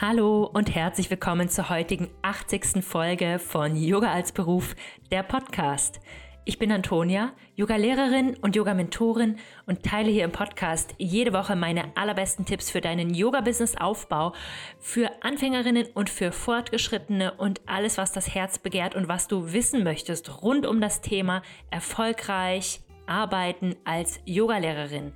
Hallo 0.00 0.44
und 0.44 0.72
herzlich 0.76 1.10
willkommen 1.10 1.48
zur 1.48 1.70
heutigen 1.70 2.08
80. 2.22 2.84
Folge 2.84 3.40
von 3.40 3.74
Yoga 3.74 4.12
als 4.12 4.30
Beruf, 4.30 4.76
der 5.10 5.24
Podcast. 5.24 5.98
Ich 6.44 6.60
bin 6.60 6.70
Antonia, 6.70 7.32
Yoga-Lehrerin 7.56 8.36
und 8.36 8.54
Yoga-Mentorin 8.54 9.38
und 9.66 9.82
teile 9.82 10.12
hier 10.12 10.22
im 10.22 10.30
Podcast 10.30 10.94
jede 10.98 11.32
Woche 11.32 11.56
meine 11.56 11.96
allerbesten 11.96 12.46
Tipps 12.46 12.70
für 12.70 12.80
deinen 12.80 13.12
Yoga-Business-Aufbau, 13.12 14.34
für 14.78 15.10
Anfängerinnen 15.22 15.88
und 15.94 16.10
für 16.10 16.30
Fortgeschrittene 16.30 17.34
und 17.34 17.60
alles, 17.66 17.98
was 17.98 18.12
das 18.12 18.32
Herz 18.32 18.60
begehrt 18.60 18.94
und 18.94 19.08
was 19.08 19.26
du 19.26 19.52
wissen 19.52 19.82
möchtest 19.82 20.44
rund 20.44 20.64
um 20.64 20.80
das 20.80 21.00
Thema 21.00 21.42
erfolgreich 21.72 22.82
arbeiten 23.08 23.74
als 23.84 24.20
Yogalehrerin. 24.26 25.12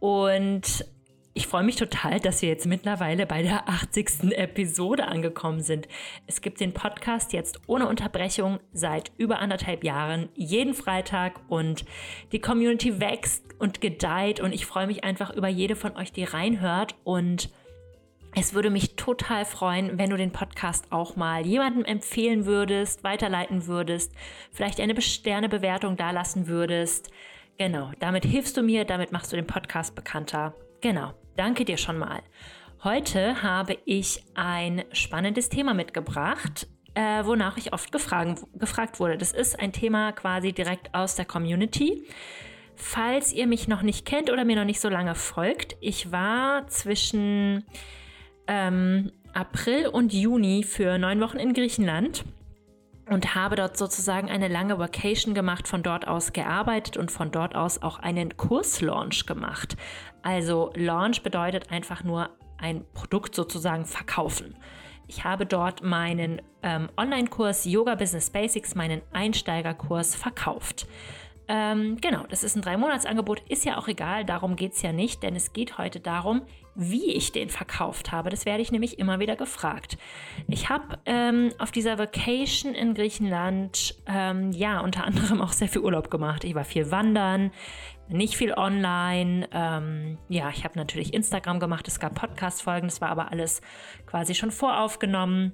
Und 0.00 0.86
ich 1.36 1.48
freue 1.48 1.64
mich 1.64 1.74
total, 1.74 2.20
dass 2.20 2.42
wir 2.42 2.48
jetzt 2.48 2.64
mittlerweile 2.64 3.26
bei 3.26 3.42
der 3.42 3.68
80. 3.68 4.32
Episode 4.36 5.08
angekommen 5.08 5.60
sind. 5.60 5.88
Es 6.28 6.40
gibt 6.40 6.60
den 6.60 6.72
Podcast 6.72 7.32
jetzt 7.32 7.60
ohne 7.66 7.88
Unterbrechung 7.88 8.60
seit 8.72 9.10
über 9.18 9.40
anderthalb 9.40 9.82
Jahren, 9.82 10.28
jeden 10.36 10.74
Freitag 10.74 11.40
und 11.48 11.84
die 12.30 12.38
Community 12.38 13.00
wächst 13.00 13.42
und 13.58 13.80
gedeiht 13.80 14.38
und 14.38 14.52
ich 14.52 14.64
freue 14.64 14.86
mich 14.86 15.02
einfach 15.02 15.34
über 15.34 15.48
jede 15.48 15.74
von 15.74 15.96
euch, 15.96 16.12
die 16.12 16.22
reinhört 16.22 16.94
und 17.02 17.50
es 18.36 18.54
würde 18.54 18.70
mich 18.70 18.94
total 18.94 19.44
freuen, 19.44 19.98
wenn 19.98 20.10
du 20.10 20.16
den 20.16 20.30
Podcast 20.30 20.86
auch 20.90 21.16
mal 21.16 21.44
jemandem 21.44 21.84
empfehlen 21.84 22.46
würdest, 22.46 23.02
weiterleiten 23.02 23.66
würdest, 23.66 24.12
vielleicht 24.52 24.80
eine 24.80 25.00
Sternebewertung 25.00 25.96
dalassen 25.96 26.46
würdest. 26.46 27.10
Genau, 27.58 27.90
damit 27.98 28.24
hilfst 28.24 28.56
du 28.56 28.62
mir, 28.62 28.84
damit 28.84 29.10
machst 29.10 29.32
du 29.32 29.36
den 29.36 29.46
Podcast 29.46 29.96
bekannter. 29.96 30.54
Genau. 30.80 31.12
Danke 31.36 31.64
dir 31.64 31.76
schon 31.76 31.98
mal. 31.98 32.22
Heute 32.84 33.42
habe 33.42 33.76
ich 33.86 34.22
ein 34.34 34.84
spannendes 34.92 35.48
Thema 35.48 35.74
mitgebracht, 35.74 36.68
äh, 36.94 37.24
wonach 37.24 37.56
ich 37.56 37.72
oft 37.72 37.90
gefragt, 37.90 38.44
gefragt 38.54 39.00
wurde. 39.00 39.18
Das 39.18 39.32
ist 39.32 39.58
ein 39.58 39.72
Thema 39.72 40.12
quasi 40.12 40.52
direkt 40.52 40.94
aus 40.94 41.16
der 41.16 41.24
Community. 41.24 42.06
Falls 42.76 43.32
ihr 43.32 43.46
mich 43.46 43.68
noch 43.68 43.82
nicht 43.82 44.04
kennt 44.04 44.30
oder 44.30 44.44
mir 44.44 44.56
noch 44.56 44.64
nicht 44.64 44.80
so 44.80 44.88
lange 44.88 45.14
folgt, 45.14 45.76
ich 45.80 46.12
war 46.12 46.66
zwischen 46.68 47.64
ähm, 48.46 49.10
April 49.32 49.88
und 49.88 50.12
Juni 50.12 50.62
für 50.62 50.98
neun 50.98 51.20
Wochen 51.20 51.38
in 51.38 51.52
Griechenland 51.52 52.24
und 53.08 53.34
habe 53.34 53.56
dort 53.56 53.76
sozusagen 53.76 54.30
eine 54.30 54.48
lange 54.48 54.78
Vacation 54.78 55.34
gemacht, 55.34 55.68
von 55.68 55.82
dort 55.82 56.06
aus 56.08 56.32
gearbeitet 56.32 56.96
und 56.96 57.10
von 57.10 57.30
dort 57.30 57.54
aus 57.54 57.82
auch 57.82 57.98
einen 57.98 58.36
Kurslaunch 58.36 59.26
gemacht. 59.26 59.76
Also 60.22 60.72
Launch 60.74 61.22
bedeutet 61.22 61.70
einfach 61.70 62.02
nur 62.02 62.30
ein 62.58 62.84
Produkt 62.94 63.34
sozusagen 63.34 63.84
verkaufen. 63.84 64.56
Ich 65.06 65.24
habe 65.24 65.44
dort 65.44 65.82
meinen 65.82 66.40
ähm, 66.62 66.88
Online-Kurs 66.96 67.66
Yoga 67.66 67.94
Business 67.94 68.30
Basics, 68.30 68.74
meinen 68.74 69.02
Einsteigerkurs 69.12 70.14
verkauft. 70.14 70.86
Ähm, 71.46 71.98
genau, 72.00 72.24
das 72.28 72.42
ist 72.42 72.56
ein 72.56 72.62
Drei-Monats-Angebot, 72.62 73.42
ist 73.48 73.64
ja 73.64 73.76
auch 73.76 73.88
egal, 73.88 74.24
darum 74.24 74.56
geht 74.56 74.72
es 74.72 74.82
ja 74.82 74.92
nicht, 74.92 75.22
denn 75.22 75.36
es 75.36 75.52
geht 75.52 75.76
heute 75.76 76.00
darum, 76.00 76.42
wie 76.74 77.12
ich 77.12 77.32
den 77.32 77.50
verkauft 77.50 78.12
habe. 78.12 78.30
Das 78.30 78.46
werde 78.46 78.62
ich 78.62 78.72
nämlich 78.72 78.98
immer 78.98 79.20
wieder 79.20 79.36
gefragt. 79.36 79.98
Ich 80.48 80.68
habe 80.68 80.98
ähm, 81.06 81.52
auf 81.58 81.70
dieser 81.70 81.98
Vacation 81.98 82.74
in 82.74 82.94
Griechenland 82.94 83.94
ähm, 84.06 84.52
ja 84.52 84.80
unter 84.80 85.04
anderem 85.04 85.40
auch 85.40 85.52
sehr 85.52 85.68
viel 85.68 85.82
Urlaub 85.82 86.10
gemacht. 86.10 86.44
Ich 86.44 86.54
war 86.54 86.64
viel 86.64 86.90
wandern, 86.90 87.52
nicht 88.08 88.36
viel 88.36 88.54
online. 88.54 89.48
Ähm, 89.52 90.18
ja, 90.28 90.50
ich 90.50 90.64
habe 90.64 90.78
natürlich 90.78 91.14
Instagram 91.14 91.60
gemacht, 91.60 91.86
es 91.88 92.00
gab 92.00 92.14
Podcast-Folgen, 92.14 92.88
das 92.88 93.00
war 93.00 93.10
aber 93.10 93.30
alles 93.30 93.60
quasi 94.06 94.34
schon 94.34 94.50
voraufgenommen. 94.50 95.52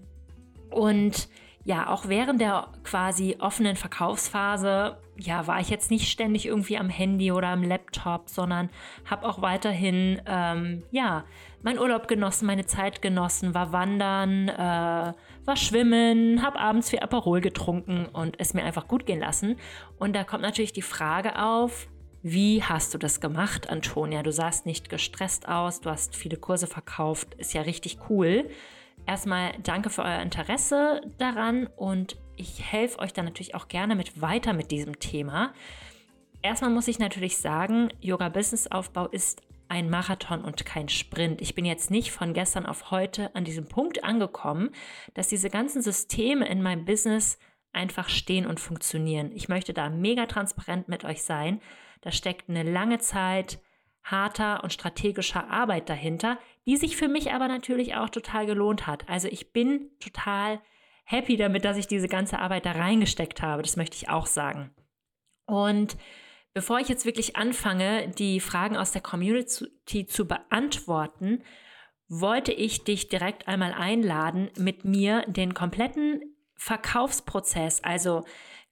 Und 0.71 1.29
ja, 1.65 1.89
auch 1.91 2.09
während 2.09 2.41
der 2.41 2.69
quasi 2.85 3.37
offenen 3.39 3.77
Verkaufsphase, 3.77 4.97
ja, 5.21 5.47
war 5.47 5.61
ich 5.61 5.69
jetzt 5.69 5.91
nicht 5.91 6.09
ständig 6.09 6.47
irgendwie 6.47 6.79
am 6.79 6.89
Handy 6.89 7.31
oder 7.33 7.49
am 7.49 7.63
Laptop, 7.63 8.29
sondern 8.29 8.71
habe 9.05 9.27
auch 9.27 9.43
weiterhin, 9.43 10.21
ähm, 10.27 10.83
ja, 10.91 11.25
meinen 11.63 11.79
Urlaub 11.79 12.09
genossen, 12.09 12.47
meine 12.47 12.65
Zeit 12.65 13.03
genossen, 13.03 13.55
war 13.55 13.73
wandern, 13.73 14.49
äh, 14.49 15.13
war 15.45 15.57
schwimmen, 15.57 16.43
habe 16.43 16.59
abends 16.59 16.91
viel 16.91 17.01
Aperol 17.01 17.41
getrunken 17.41 18.07
und 18.07 18.37
es 18.39 18.55
mir 18.55 18.65
einfach 18.65 18.89
gut 18.89 19.05
gehen 19.05 19.21
lassen. 19.21 19.57
Und 19.99 20.15
da 20.17 20.25
kommt 20.25 20.43
natürlich 20.43 20.73
die 20.73 20.83
Frage 20.83 21.43
auf, 21.43 21.87
wie 22.23 22.63
hast 22.63 22.93
du 22.93 22.99
das 22.99 23.21
gemacht, 23.21 23.71
Antonia? 23.71 24.23
Du 24.23 24.33
sahst 24.33 24.67
nicht 24.67 24.89
gestresst 24.89 25.49
aus, 25.49 25.81
du 25.81 25.91
hast 25.91 26.15
viele 26.17 26.37
Kurse 26.37 26.67
verkauft, 26.67 27.35
ist 27.35 27.55
ja 27.55 27.63
richtig 27.63 27.99
cool. 28.09 28.49
Erstmal 29.07 29.53
danke 29.63 29.91
für 29.91 30.03
euer 30.03 30.21
Interesse 30.21 31.01
daran 31.19 31.67
und 31.77 32.17
ich 32.41 32.73
helfe 32.73 32.99
euch 32.99 33.13
dann 33.13 33.27
natürlich 33.27 33.55
auch 33.55 33.69
gerne 33.69 33.95
mit 33.95 34.21
weiter 34.21 34.53
mit 34.53 34.71
diesem 34.71 34.99
Thema. 34.99 35.53
Erstmal 36.43 36.71
muss 36.71 36.89
ich 36.89 36.99
natürlich 36.99 37.37
sagen, 37.37 37.91
Yoga 38.01 38.31
Business 38.31 38.67
Aufbau 38.67 39.07
ist 39.07 39.43
ein 39.69 39.91
Marathon 39.91 40.43
und 40.43 40.65
kein 40.65 40.89
Sprint. 40.89 41.41
Ich 41.43 41.55
bin 41.55 41.65
jetzt 41.65 41.91
nicht 41.91 42.11
von 42.11 42.33
gestern 42.33 42.67
auf 42.67 42.91
heute 42.91 43.35
an 43.37 43.45
diesem 43.45 43.69
Punkt 43.69 44.03
angekommen, 44.03 44.71
dass 45.15 45.29
diese 45.29 45.51
ganzen 45.51 45.83
Systeme 45.83 46.49
in 46.49 46.63
meinem 46.63 46.87
Business 46.87 47.39
einfach 47.73 48.09
stehen 48.09 48.47
und 48.47 48.59
funktionieren. 48.59 49.31
Ich 49.33 49.49
möchte 49.49 49.73
da 49.73 49.91
mega 49.91 50.27
transparent 50.27 50.89
mit 50.89 51.05
euch 51.05 51.23
sein. 51.23 51.61
Da 52.01 52.11
steckt 52.11 52.49
eine 52.49 52.65
lange 52.65 52.99
Zeit 52.99 53.61
harter 54.03 54.65
und 54.65 54.73
strategischer 54.73 55.49
Arbeit 55.51 55.89
dahinter, 55.89 56.39
die 56.67 56.77
sich 56.77 56.97
für 56.97 57.07
mich 57.07 57.33
aber 57.33 57.47
natürlich 57.47 57.95
auch 57.95 58.09
total 58.09 58.47
gelohnt 58.47 58.87
hat. 58.87 59.09
Also 59.09 59.29
ich 59.29 59.53
bin 59.53 59.91
total 60.01 60.61
happy 61.11 61.37
damit, 61.37 61.65
dass 61.65 61.77
ich 61.77 61.87
diese 61.87 62.09
ganze 62.09 62.39
Arbeit 62.39 62.67
da 62.67 62.73
reingesteckt 62.73 63.43
habe. 63.43 63.63
Das 63.63 63.77
möchte 63.77 63.97
ich 63.97 64.09
auch 64.09 64.27
sagen. 64.27 64.71
Und 65.47 65.97
bevor 66.55 66.79
ich 66.79 66.89
jetzt 66.89 67.05
wirklich 67.05 67.37
anfange, 67.37 68.09
die 68.11 68.41
Fragen 68.41 68.77
aus 68.77 68.93
der 68.93 69.03
Community 69.03 70.07
zu 70.07 70.27
beantworten, 70.27 71.43
wollte 72.09 72.53
ich 72.53 72.85
dich 72.85 73.09
direkt 73.09 73.49
einmal 73.49 73.73
einladen, 73.73 74.51
mit 74.57 74.85
mir 74.85 75.25
den 75.27 75.55
kompletten 75.55 76.21
Verkaufsprozess, 76.57 77.83
also 77.83 78.25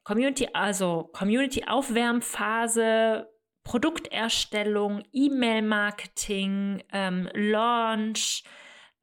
Community, 0.05 0.49
also 0.53 1.11
Community 1.13 1.65
Aufwärmphase, 1.67 3.29
Produkterstellung, 3.65 5.03
E-Mail-Marketing, 5.13 6.83
ähm, 6.93 7.29
Launch, 7.35 8.43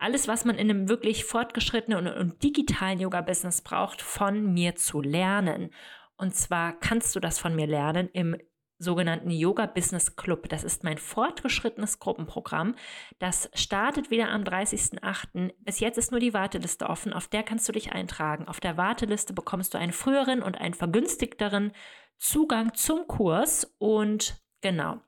alles, 0.05 0.27
was 0.27 0.45
man 0.45 0.55
in 0.55 0.69
einem 0.69 0.88
wirklich 0.88 1.25
fortgeschrittenen 1.25 1.97
und, 1.97 2.13
und 2.13 2.43
digitalen 2.43 2.99
Yoga-Business 2.99 3.61
braucht, 3.61 4.03
von 4.03 4.53
mir 4.53 4.75
zu 4.75 5.01
lernen. 5.01 5.71
Und 6.16 6.35
zwar 6.35 6.73
kannst 6.79 7.16
du 7.16 7.19
das 7.19 7.39
von 7.39 7.55
mir 7.55 7.66
lernen 7.66 8.09
im 8.13 8.38
sogenannten 8.77 9.31
Yoga 9.31 9.66
Business 9.66 10.16
Club. 10.16 10.47
Das 10.49 10.63
ist 10.63 10.83
mein 10.83 10.99
fortgeschrittenes 10.99 11.97
Gruppenprogramm. 11.97 12.75
Das 13.17 13.49
startet 13.55 14.11
wieder 14.11 14.29
am 14.29 14.43
30.08. 14.43 15.53
Bis 15.59 15.79
jetzt 15.79 15.97
ist 15.97 16.11
nur 16.11 16.19
die 16.19 16.35
Warteliste 16.35 16.87
offen. 16.87 17.11
Auf 17.11 17.27
der 17.27 17.41
kannst 17.41 17.67
du 17.67 17.72
dich 17.72 17.93
eintragen. 17.93 18.47
Auf 18.47 18.59
der 18.59 18.77
Warteliste 18.77 19.33
bekommst 19.33 19.73
du 19.73 19.79
einen 19.79 19.93
früheren 19.93 20.43
und 20.43 20.59
einen 20.59 20.75
vergünstigteren 20.75 21.72
Zugang 22.19 22.75
zum 22.75 23.08
Kurs 23.08 23.75
und 23.79 24.40
Genau. 24.66 24.99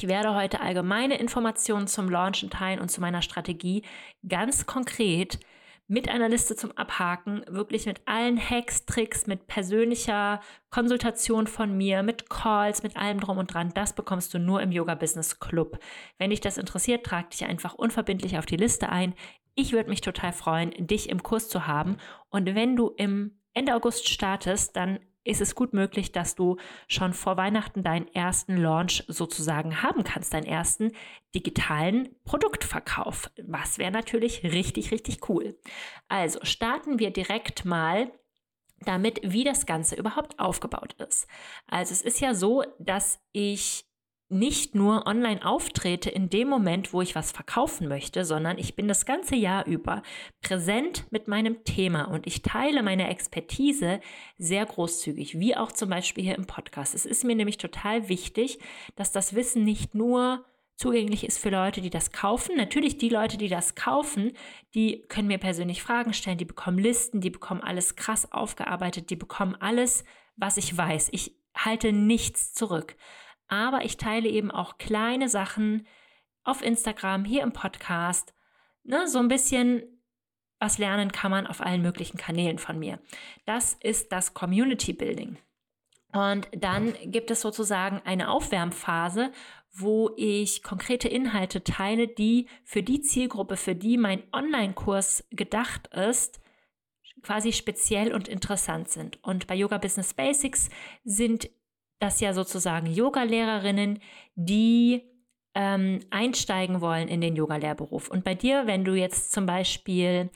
Ich 0.00 0.06
werde 0.06 0.32
heute 0.32 0.60
allgemeine 0.60 1.18
Informationen 1.18 1.88
zum 1.88 2.08
Launchen 2.08 2.50
teilen 2.50 2.78
und 2.78 2.88
zu 2.88 3.00
meiner 3.00 3.20
Strategie 3.20 3.82
ganz 4.28 4.64
konkret 4.64 5.40
mit 5.88 6.08
einer 6.08 6.28
Liste 6.28 6.54
zum 6.54 6.70
Abhaken, 6.70 7.44
wirklich 7.48 7.84
mit 7.86 8.02
allen 8.04 8.38
Hacks, 8.38 8.86
Tricks, 8.86 9.26
mit 9.26 9.48
persönlicher 9.48 10.40
Konsultation 10.70 11.48
von 11.48 11.76
mir, 11.76 12.04
mit 12.04 12.30
Calls, 12.30 12.84
mit 12.84 12.96
allem 12.96 13.18
drum 13.18 13.38
und 13.38 13.52
dran. 13.52 13.72
Das 13.74 13.92
bekommst 13.92 14.32
du 14.32 14.38
nur 14.38 14.62
im 14.62 14.70
Yoga 14.70 14.94
Business 14.94 15.40
Club. 15.40 15.80
Wenn 16.16 16.30
dich 16.30 16.40
das 16.40 16.58
interessiert, 16.58 17.04
trag 17.04 17.30
dich 17.30 17.44
einfach 17.44 17.74
unverbindlich 17.74 18.38
auf 18.38 18.46
die 18.46 18.56
Liste 18.56 18.90
ein. 18.90 19.14
Ich 19.56 19.72
würde 19.72 19.90
mich 19.90 20.00
total 20.00 20.32
freuen, 20.32 20.70
dich 20.78 21.08
im 21.08 21.24
Kurs 21.24 21.48
zu 21.48 21.66
haben. 21.66 21.96
Und 22.30 22.54
wenn 22.54 22.76
du 22.76 22.90
im 22.96 23.40
Ende 23.52 23.74
August 23.74 24.08
startest, 24.08 24.76
dann 24.76 25.00
ist 25.28 25.40
es 25.40 25.54
gut 25.54 25.74
möglich, 25.74 26.10
dass 26.12 26.34
du 26.34 26.56
schon 26.88 27.12
vor 27.12 27.36
Weihnachten 27.36 27.82
deinen 27.82 28.08
ersten 28.14 28.56
Launch 28.56 29.04
sozusagen 29.08 29.82
haben 29.82 30.02
kannst, 30.02 30.32
deinen 30.32 30.46
ersten 30.46 30.92
digitalen 31.34 32.08
Produktverkauf. 32.24 33.30
Was 33.46 33.78
wäre 33.78 33.90
natürlich 33.90 34.42
richtig, 34.42 34.90
richtig 34.90 35.28
cool. 35.28 35.58
Also 36.08 36.38
starten 36.42 36.98
wir 36.98 37.10
direkt 37.10 37.64
mal 37.64 38.10
damit, 38.80 39.20
wie 39.22 39.44
das 39.44 39.66
Ganze 39.66 39.96
überhaupt 39.96 40.38
aufgebaut 40.38 40.94
ist. 40.94 41.26
Also 41.66 41.92
es 41.92 42.02
ist 42.02 42.20
ja 42.20 42.34
so, 42.34 42.64
dass 42.78 43.20
ich 43.32 43.87
nicht 44.28 44.74
nur 44.74 45.06
online 45.06 45.44
auftrete 45.44 46.10
in 46.10 46.28
dem 46.28 46.48
Moment, 46.48 46.92
wo 46.92 47.00
ich 47.00 47.14
was 47.14 47.32
verkaufen 47.32 47.88
möchte, 47.88 48.24
sondern 48.24 48.58
ich 48.58 48.76
bin 48.76 48.86
das 48.86 49.06
ganze 49.06 49.36
Jahr 49.36 49.66
über 49.66 50.02
präsent 50.42 51.06
mit 51.10 51.28
meinem 51.28 51.64
Thema 51.64 52.04
und 52.04 52.26
ich 52.26 52.42
teile 52.42 52.82
meine 52.82 53.08
Expertise 53.08 54.00
sehr 54.36 54.66
großzügig, 54.66 55.38
wie 55.38 55.56
auch 55.56 55.72
zum 55.72 55.88
Beispiel 55.88 56.24
hier 56.24 56.36
im 56.36 56.46
Podcast. 56.46 56.94
Es 56.94 57.06
ist 57.06 57.24
mir 57.24 57.36
nämlich 57.36 57.56
total 57.56 58.08
wichtig, 58.08 58.58
dass 58.96 59.12
das 59.12 59.34
Wissen 59.34 59.64
nicht 59.64 59.94
nur 59.94 60.44
zugänglich 60.76 61.24
ist 61.26 61.38
für 61.38 61.50
Leute, 61.50 61.80
die 61.80 61.90
das 61.90 62.12
kaufen. 62.12 62.56
Natürlich 62.56 62.98
die 62.98 63.08
Leute, 63.08 63.36
die 63.36 63.48
das 63.48 63.74
kaufen, 63.74 64.32
die 64.74 65.02
können 65.08 65.28
mir 65.28 65.38
persönlich 65.38 65.82
Fragen 65.82 66.12
stellen, 66.12 66.38
die 66.38 66.44
bekommen 66.44 66.78
Listen, 66.78 67.20
die 67.20 67.30
bekommen 67.30 67.62
alles 67.62 67.96
krass 67.96 68.30
aufgearbeitet, 68.30 69.10
die 69.10 69.16
bekommen 69.16 69.56
alles, 69.58 70.04
was 70.36 70.56
ich 70.56 70.76
weiß. 70.76 71.08
Ich 71.12 71.34
halte 71.56 71.92
nichts 71.92 72.52
zurück. 72.52 72.94
Aber 73.48 73.84
ich 73.84 73.96
teile 73.96 74.28
eben 74.28 74.50
auch 74.50 74.78
kleine 74.78 75.28
Sachen 75.28 75.86
auf 76.44 76.62
Instagram, 76.62 77.24
hier 77.24 77.42
im 77.42 77.52
Podcast, 77.52 78.34
ne, 78.84 79.06
so 79.08 79.18
ein 79.18 79.28
bisschen 79.28 79.82
was 80.60 80.78
lernen 80.78 81.12
kann 81.12 81.30
man 81.30 81.46
auf 81.46 81.60
allen 81.60 81.82
möglichen 81.82 82.18
Kanälen 82.18 82.58
von 82.58 82.78
mir. 82.78 82.98
Das 83.46 83.74
ist 83.74 84.12
das 84.12 84.34
Community 84.34 84.92
Building. 84.92 85.38
Und 86.12 86.48
dann 86.52 86.94
gibt 87.04 87.30
es 87.30 87.42
sozusagen 87.42 88.00
eine 88.04 88.30
Aufwärmphase, 88.30 89.30
wo 89.72 90.10
ich 90.16 90.62
konkrete 90.62 91.06
Inhalte 91.06 91.62
teile, 91.62 92.08
die 92.08 92.48
für 92.64 92.82
die 92.82 93.02
Zielgruppe, 93.02 93.56
für 93.56 93.74
die 93.74 93.98
mein 93.98 94.22
Online-Kurs 94.32 95.28
gedacht 95.30 95.88
ist, 95.88 96.40
quasi 97.22 97.52
speziell 97.52 98.14
und 98.14 98.26
interessant 98.26 98.88
sind. 98.88 99.22
Und 99.22 99.46
bei 99.46 99.54
Yoga 99.54 99.78
Business 99.78 100.14
Basics 100.14 100.70
sind 101.04 101.50
das 101.98 102.20
ja 102.20 102.32
sozusagen 102.32 102.86
Yoga-Lehrerinnen, 102.86 104.00
die 104.34 105.02
ähm, 105.54 106.00
einsteigen 106.10 106.80
wollen 106.80 107.08
in 107.08 107.20
den 107.20 107.34
Yoga-Lehrberuf. 107.34 108.08
Und 108.08 108.24
bei 108.24 108.34
dir, 108.34 108.66
wenn 108.66 108.84
du 108.84 108.94
jetzt 108.94 109.32
zum 109.32 109.46
Beispiel 109.46 110.30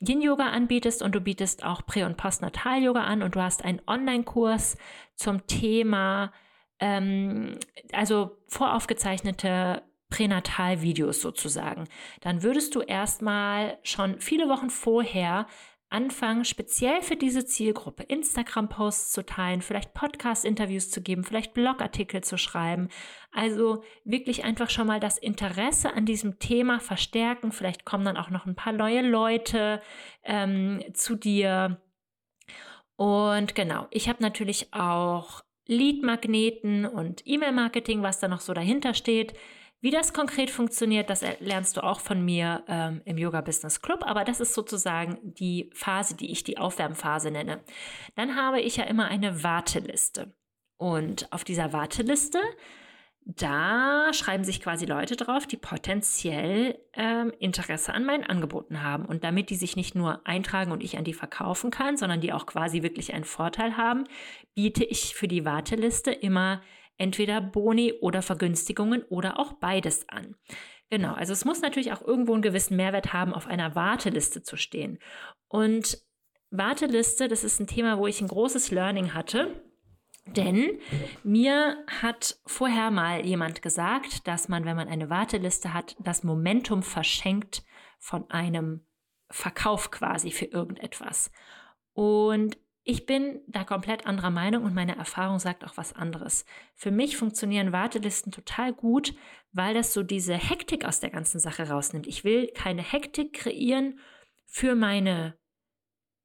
Yin-Yoga 0.00 0.50
anbietest 0.50 1.02
und 1.02 1.14
du 1.14 1.20
bietest 1.20 1.64
auch 1.64 1.84
Prä- 1.84 2.04
und 2.04 2.16
Postnatal-Yoga 2.16 3.02
an 3.02 3.22
und 3.22 3.34
du 3.34 3.42
hast 3.42 3.64
einen 3.64 3.82
Online-Kurs 3.86 4.76
zum 5.16 5.46
Thema, 5.46 6.32
ähm, 6.78 7.58
also 7.92 8.38
voraufgezeichnete 8.46 9.82
Pränatal-Videos 10.10 11.20
sozusagen, 11.20 11.84
dann 12.20 12.42
würdest 12.42 12.74
du 12.74 12.80
erstmal 12.80 13.78
schon 13.82 14.20
viele 14.20 14.48
Wochen 14.48 14.70
vorher 14.70 15.46
anfangen, 15.90 16.44
speziell 16.44 17.02
für 17.02 17.16
diese 17.16 17.46
Zielgruppe 17.46 18.02
Instagram-Posts 18.02 19.12
zu 19.12 19.24
teilen, 19.24 19.62
vielleicht 19.62 19.94
Podcast-Interviews 19.94 20.90
zu 20.90 21.00
geben, 21.00 21.24
vielleicht 21.24 21.54
Blogartikel 21.54 22.22
zu 22.22 22.36
schreiben. 22.36 22.88
Also 23.32 23.82
wirklich 24.04 24.44
einfach 24.44 24.70
schon 24.70 24.86
mal 24.86 25.00
das 25.00 25.18
Interesse 25.18 25.94
an 25.94 26.04
diesem 26.04 26.38
Thema 26.38 26.80
verstärken. 26.80 27.52
Vielleicht 27.52 27.84
kommen 27.84 28.04
dann 28.04 28.16
auch 28.16 28.30
noch 28.30 28.46
ein 28.46 28.54
paar 28.54 28.72
neue 28.72 29.02
Leute 29.02 29.80
ähm, 30.24 30.82
zu 30.92 31.16
dir. 31.16 31.80
Und 32.96 33.54
genau, 33.54 33.86
ich 33.90 34.08
habe 34.08 34.22
natürlich 34.22 34.74
auch 34.74 35.42
Lead-Magneten 35.66 36.86
und 36.86 37.22
E-Mail-Marketing, 37.26 38.02
was 38.02 38.18
da 38.18 38.28
noch 38.28 38.40
so 38.40 38.52
dahinter 38.54 38.94
steht. 38.94 39.34
Wie 39.80 39.90
das 39.92 40.12
konkret 40.12 40.50
funktioniert, 40.50 41.08
das 41.08 41.24
lernst 41.38 41.76
du 41.76 41.84
auch 41.84 42.00
von 42.00 42.24
mir 42.24 42.64
ähm, 42.66 43.00
im 43.04 43.16
Yoga 43.16 43.40
Business 43.42 43.80
Club, 43.80 44.02
aber 44.04 44.24
das 44.24 44.40
ist 44.40 44.54
sozusagen 44.54 45.18
die 45.22 45.70
Phase, 45.72 46.16
die 46.16 46.32
ich 46.32 46.42
die 46.42 46.58
Aufwärmphase 46.58 47.30
nenne. 47.30 47.62
Dann 48.16 48.34
habe 48.34 48.60
ich 48.60 48.76
ja 48.76 48.84
immer 48.84 49.06
eine 49.06 49.44
Warteliste. 49.44 50.34
Und 50.78 51.32
auf 51.32 51.44
dieser 51.44 51.72
Warteliste, 51.72 52.40
da 53.24 54.12
schreiben 54.12 54.42
sich 54.42 54.60
quasi 54.60 54.84
Leute 54.86 55.14
drauf, 55.14 55.46
die 55.46 55.56
potenziell 55.56 56.78
ähm, 56.94 57.32
Interesse 57.38 57.92
an 57.92 58.04
meinen 58.04 58.24
Angeboten 58.24 58.82
haben. 58.82 59.04
Und 59.04 59.22
damit 59.22 59.50
die 59.50 59.56
sich 59.56 59.76
nicht 59.76 59.94
nur 59.94 60.26
eintragen 60.26 60.72
und 60.72 60.82
ich 60.82 60.96
an 60.98 61.04
die 61.04 61.14
verkaufen 61.14 61.70
kann, 61.70 61.96
sondern 61.96 62.20
die 62.20 62.32
auch 62.32 62.46
quasi 62.46 62.82
wirklich 62.82 63.12
einen 63.12 63.24
Vorteil 63.24 63.76
haben, 63.76 64.04
biete 64.54 64.82
ich 64.82 65.14
für 65.14 65.28
die 65.28 65.44
Warteliste 65.44 66.10
immer 66.10 66.62
entweder 66.98 67.40
Boni 67.40 67.94
oder 68.00 68.22
Vergünstigungen 68.22 69.02
oder 69.04 69.38
auch 69.38 69.54
beides 69.54 70.08
an. 70.08 70.36
Genau, 70.90 71.14
also 71.14 71.32
es 71.32 71.44
muss 71.44 71.60
natürlich 71.60 71.92
auch 71.92 72.02
irgendwo 72.02 72.32
einen 72.32 72.42
gewissen 72.42 72.76
Mehrwert 72.76 73.12
haben, 73.12 73.34
auf 73.34 73.46
einer 73.46 73.74
Warteliste 73.74 74.42
zu 74.42 74.56
stehen. 74.56 74.98
Und 75.48 76.02
Warteliste, 76.50 77.28
das 77.28 77.44
ist 77.44 77.60
ein 77.60 77.66
Thema, 77.66 77.98
wo 77.98 78.06
ich 78.06 78.20
ein 78.20 78.28
großes 78.28 78.70
Learning 78.70 79.14
hatte. 79.14 79.62
Denn 80.26 80.78
mir 81.24 81.84
hat 82.00 82.38
vorher 82.46 82.90
mal 82.90 83.24
jemand 83.24 83.62
gesagt, 83.62 84.26
dass 84.26 84.48
man, 84.48 84.64
wenn 84.64 84.76
man 84.76 84.88
eine 84.88 85.08
Warteliste 85.08 85.72
hat, 85.72 85.96
das 86.00 86.22
Momentum 86.22 86.82
verschenkt 86.82 87.64
von 87.98 88.30
einem 88.30 88.84
Verkauf 89.30 89.90
quasi 89.90 90.30
für 90.30 90.46
irgendetwas. 90.46 91.30
Und 91.92 92.58
ich 92.88 93.04
bin 93.04 93.42
da 93.46 93.64
komplett 93.64 94.06
anderer 94.06 94.30
Meinung 94.30 94.64
und 94.64 94.74
meine 94.74 94.96
Erfahrung 94.96 95.38
sagt 95.38 95.62
auch 95.62 95.76
was 95.76 95.92
anderes. 95.92 96.46
Für 96.74 96.90
mich 96.90 97.18
funktionieren 97.18 97.70
Wartelisten 97.70 98.32
total 98.32 98.72
gut, 98.72 99.12
weil 99.52 99.74
das 99.74 99.92
so 99.92 100.02
diese 100.02 100.32
Hektik 100.32 100.86
aus 100.86 100.98
der 100.98 101.10
ganzen 101.10 101.38
Sache 101.38 101.68
rausnimmt. 101.68 102.06
Ich 102.06 102.24
will 102.24 102.46
keine 102.54 102.80
Hektik 102.80 103.34
kreieren 103.34 103.98
für 104.46 104.74
meine 104.74 105.36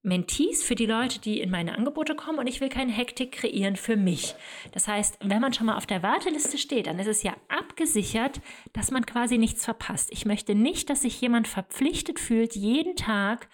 Mentees, 0.03 0.63
für 0.63 0.75
die 0.75 0.85
Leute, 0.85 1.19
die 1.19 1.41
in 1.41 1.49
meine 1.49 1.77
Angebote 1.77 2.15
kommen 2.15 2.39
und 2.39 2.47
ich 2.47 2.61
will 2.61 2.69
keine 2.69 2.93
Hektik 2.93 3.33
kreieren 3.33 3.75
für 3.75 3.97
mich. 3.97 4.33
Das 4.71 4.87
heißt, 4.87 5.17
wenn 5.21 5.41
man 5.41 5.51
schon 5.51 5.65
mal 5.65 5.75
auf 5.75 5.85
der 5.85 6.01
Warteliste 6.01 6.57
steht, 6.57 6.87
dann 6.87 6.97
ist 6.97 7.07
es 7.07 7.23
ja 7.23 7.35
abgesichert, 7.49 8.39
dass 8.71 8.89
man 8.89 9.05
quasi 9.05 9.37
nichts 9.37 9.65
verpasst. 9.65 10.11
Ich 10.13 10.25
möchte 10.25 10.55
nicht, 10.55 10.89
dass 10.89 11.01
sich 11.01 11.19
jemand 11.19 11.49
verpflichtet 11.49 12.21
fühlt, 12.21 12.55
jeden 12.55 12.95
Tag 12.95 13.49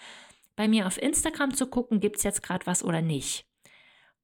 bei 0.59 0.67
mir 0.67 0.87
auf 0.87 1.01
Instagram 1.01 1.53
zu 1.53 1.67
gucken, 1.67 2.01
gibt 2.01 2.17
es 2.17 2.23
jetzt 2.23 2.43
gerade 2.43 2.65
was 2.65 2.83
oder 2.83 3.01
nicht. 3.01 3.45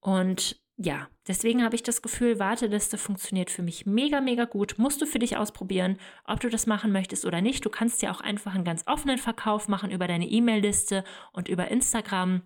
Und 0.02 0.60
ja, 0.76 1.08
deswegen 1.30 1.64
habe 1.64 1.76
ich 1.76 1.84
das 1.84 2.02
Gefühl, 2.02 2.40
Warteliste 2.40 2.98
funktioniert 2.98 3.50
für 3.50 3.64
mich 3.64 3.86
mega, 3.86 4.20
mega 4.20 4.44
gut. 4.44 4.76
Musst 4.78 5.02
du 5.02 5.06
für 5.06 5.20
dich 5.20 5.38
ausprobieren, 5.38 5.98
ob 6.26 6.42
du 6.42 6.50
das 6.50 6.68
machen 6.68 6.92
möchtest 6.92 7.24
oder 7.24 7.40
nicht. 7.40 7.64
Du 7.64 7.70
kannst 7.70 8.02
ja 8.02 8.12
auch 8.12 8.20
einfach 8.20 8.54
einen 8.54 8.66
ganz 8.66 8.84
offenen 8.86 9.18
Verkauf 9.18 9.70
machen 9.70 9.92
über 9.92 10.10
deine 10.10 10.28
E-Mail-Liste 10.28 11.06
und 11.32 11.48
über 11.48 11.70
Instagram. 11.70 12.42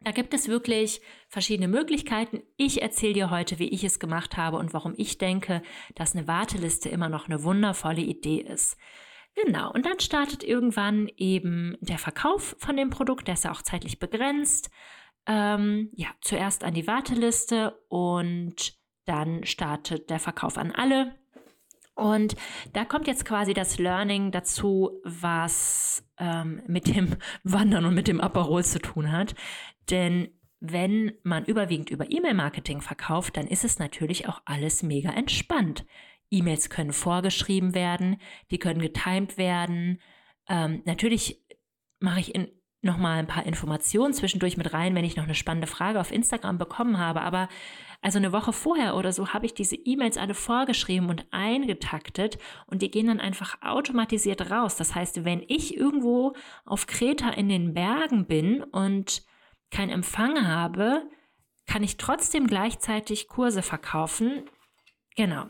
Da 0.00 0.12
gibt 0.12 0.32
es 0.32 0.48
wirklich 0.48 1.02
verschiedene 1.28 1.68
Möglichkeiten. 1.68 2.40
Ich 2.56 2.80
erzähle 2.80 3.12
dir 3.12 3.30
heute, 3.30 3.58
wie 3.58 3.68
ich 3.68 3.84
es 3.84 3.98
gemacht 3.98 4.38
habe 4.38 4.56
und 4.56 4.72
warum 4.72 4.94
ich 4.96 5.18
denke, 5.18 5.60
dass 5.96 6.16
eine 6.16 6.26
Warteliste 6.26 6.88
immer 6.88 7.10
noch 7.10 7.26
eine 7.28 7.44
wundervolle 7.44 8.00
Idee 8.00 8.40
ist. 8.40 8.78
Genau, 9.44 9.70
und 9.72 9.86
dann 9.86 10.00
startet 10.00 10.42
irgendwann 10.42 11.08
eben 11.16 11.76
der 11.80 11.98
Verkauf 11.98 12.56
von 12.58 12.76
dem 12.76 12.90
Produkt, 12.90 13.28
der 13.28 13.34
ist 13.34 13.44
ja 13.44 13.52
auch 13.52 13.62
zeitlich 13.62 13.98
begrenzt. 13.98 14.70
Ähm, 15.26 15.90
ja, 15.94 16.08
zuerst 16.20 16.64
an 16.64 16.74
die 16.74 16.86
Warteliste 16.86 17.78
und 17.88 18.74
dann 19.04 19.44
startet 19.44 20.10
der 20.10 20.18
Verkauf 20.18 20.58
an 20.58 20.72
alle. 20.72 21.14
Und 21.94 22.36
da 22.72 22.84
kommt 22.84 23.06
jetzt 23.06 23.24
quasi 23.24 23.54
das 23.54 23.78
Learning 23.78 24.30
dazu, 24.30 25.00
was 25.04 26.04
ähm, 26.18 26.62
mit 26.66 26.86
dem 26.86 27.16
Wandern 27.44 27.84
und 27.84 27.94
mit 27.94 28.08
dem 28.08 28.20
Aperol 28.20 28.64
zu 28.64 28.80
tun 28.80 29.12
hat. 29.12 29.34
Denn 29.90 30.28
wenn 30.60 31.12
man 31.22 31.44
überwiegend 31.44 31.90
über 31.90 32.10
E-Mail-Marketing 32.10 32.80
verkauft, 32.80 33.36
dann 33.36 33.46
ist 33.46 33.64
es 33.64 33.78
natürlich 33.78 34.28
auch 34.28 34.40
alles 34.44 34.82
mega 34.82 35.10
entspannt. 35.10 35.84
E-Mails 36.30 36.70
können 36.70 36.92
vorgeschrieben 36.92 37.74
werden, 37.74 38.20
die 38.50 38.58
können 38.58 38.80
getimed 38.80 39.38
werden. 39.38 40.00
Ähm, 40.48 40.82
natürlich 40.84 41.44
mache 42.00 42.20
ich 42.20 42.34
in, 42.34 42.48
noch 42.80 42.96
mal 42.96 43.18
ein 43.18 43.26
paar 43.26 43.46
Informationen 43.46 44.14
zwischendurch 44.14 44.56
mit 44.56 44.72
rein, 44.72 44.94
wenn 44.94 45.04
ich 45.04 45.16
noch 45.16 45.24
eine 45.24 45.34
spannende 45.34 45.66
Frage 45.66 46.00
auf 46.00 46.12
Instagram 46.12 46.58
bekommen 46.58 46.98
habe. 46.98 47.22
Aber 47.22 47.48
also 48.00 48.18
eine 48.18 48.32
Woche 48.32 48.52
vorher 48.52 48.94
oder 48.94 49.12
so 49.12 49.32
habe 49.32 49.46
ich 49.46 49.54
diese 49.54 49.74
E-Mails 49.74 50.16
alle 50.16 50.34
vorgeschrieben 50.34 51.10
und 51.10 51.26
eingetaktet 51.32 52.38
und 52.66 52.82
die 52.82 52.90
gehen 52.90 53.08
dann 53.08 53.20
einfach 53.20 53.60
automatisiert 53.62 54.50
raus. 54.50 54.76
Das 54.76 54.94
heißt, 54.94 55.24
wenn 55.24 55.42
ich 55.48 55.76
irgendwo 55.76 56.34
auf 56.64 56.86
Kreta 56.86 57.30
in 57.30 57.48
den 57.48 57.74
Bergen 57.74 58.26
bin 58.26 58.62
und 58.62 59.24
keinen 59.70 59.90
Empfang 59.90 60.46
habe, 60.46 61.02
kann 61.66 61.82
ich 61.82 61.96
trotzdem 61.96 62.46
gleichzeitig 62.46 63.28
Kurse 63.28 63.62
verkaufen. 63.62 64.44
Genau. 65.16 65.46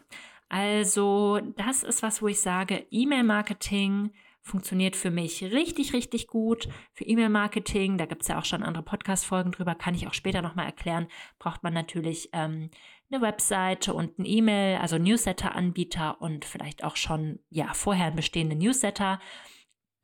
Also 0.48 1.40
das 1.56 1.82
ist 1.82 2.02
was, 2.02 2.22
wo 2.22 2.28
ich 2.28 2.40
sage, 2.40 2.86
E-Mail-Marketing 2.90 4.12
funktioniert 4.40 4.96
für 4.96 5.10
mich 5.10 5.44
richtig, 5.44 5.92
richtig 5.92 6.26
gut. 6.26 6.68
Für 6.94 7.04
E-Mail-Marketing, 7.04 7.98
da 7.98 8.06
gibt 8.06 8.22
es 8.22 8.28
ja 8.28 8.38
auch 8.38 8.44
schon 8.44 8.62
andere 8.62 8.82
Podcast-Folgen 8.82 9.52
drüber, 9.52 9.74
kann 9.74 9.94
ich 9.94 10.06
auch 10.06 10.14
später 10.14 10.40
nochmal 10.40 10.66
erklären, 10.66 11.08
braucht 11.38 11.62
man 11.62 11.74
natürlich 11.74 12.30
ähm, 12.32 12.70
eine 13.10 13.20
Webseite 13.20 13.92
und 13.92 14.18
ein 14.18 14.24
E-Mail, 14.24 14.78
also 14.78 14.96
Newsletter-Anbieter 14.98 16.20
und 16.20 16.44
vielleicht 16.44 16.82
auch 16.82 16.96
schon 16.96 17.40
ja 17.50 17.72
vorher 17.74 18.10
bestehende 18.10 18.56
Newsletter. 18.56 19.20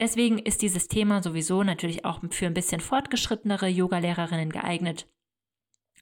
Deswegen 0.01 0.39
ist 0.39 0.61
dieses 0.61 0.89
Thema 0.89 1.23
sowieso 1.23 1.63
natürlich 1.63 2.05
auch 2.05 2.21
für 2.31 2.47
ein 2.47 2.55
bisschen 2.55 2.81
fortgeschrittenere 2.81 3.69
Yoga-Lehrerinnen 3.69 4.51
geeignet. 4.51 5.07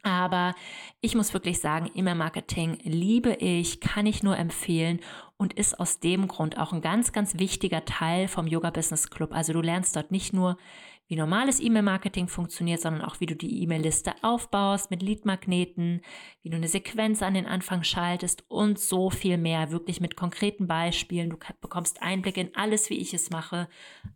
Aber 0.02 0.54
ich 1.00 1.14
muss 1.14 1.32
wirklich 1.32 1.60
sagen, 1.60 1.90
E-Mail-Marketing 1.94 2.78
liebe 2.82 3.34
ich, 3.34 3.80
kann 3.80 4.06
ich 4.06 4.22
nur 4.24 4.36
empfehlen 4.36 5.00
und 5.36 5.52
ist 5.52 5.78
aus 5.78 6.00
dem 6.00 6.26
Grund 6.26 6.58
auch 6.58 6.72
ein 6.72 6.80
ganz, 6.80 7.12
ganz 7.12 7.38
wichtiger 7.38 7.84
Teil 7.84 8.26
vom 8.26 8.48
Yoga 8.48 8.70
Business 8.70 9.10
Club. 9.10 9.32
Also 9.32 9.52
du 9.52 9.60
lernst 9.60 9.94
dort 9.94 10.10
nicht 10.10 10.32
nur, 10.32 10.56
wie 11.06 11.16
normales 11.16 11.60
E-Mail-Marketing 11.60 12.26
funktioniert, 12.26 12.80
sondern 12.80 13.02
auch, 13.02 13.20
wie 13.20 13.26
du 13.26 13.36
die 13.36 13.62
E-Mail-Liste 13.62 14.14
aufbaust 14.22 14.90
mit 14.90 15.02
Lead-Magneten, 15.02 16.00
wie 16.42 16.50
du 16.50 16.56
eine 16.56 16.68
Sequenz 16.68 17.22
an 17.22 17.34
den 17.34 17.46
Anfang 17.46 17.84
schaltest 17.84 18.44
und 18.48 18.78
so 18.78 19.10
viel 19.10 19.36
mehr, 19.36 19.70
wirklich 19.70 20.00
mit 20.00 20.16
konkreten 20.16 20.66
Beispielen. 20.66 21.30
Du 21.30 21.36
bekommst 21.60 22.02
Einblick 22.02 22.38
in 22.38 22.54
alles, 22.56 22.88
wie 22.88 22.98
ich 22.98 23.12
es 23.14 23.30
mache. 23.30 23.68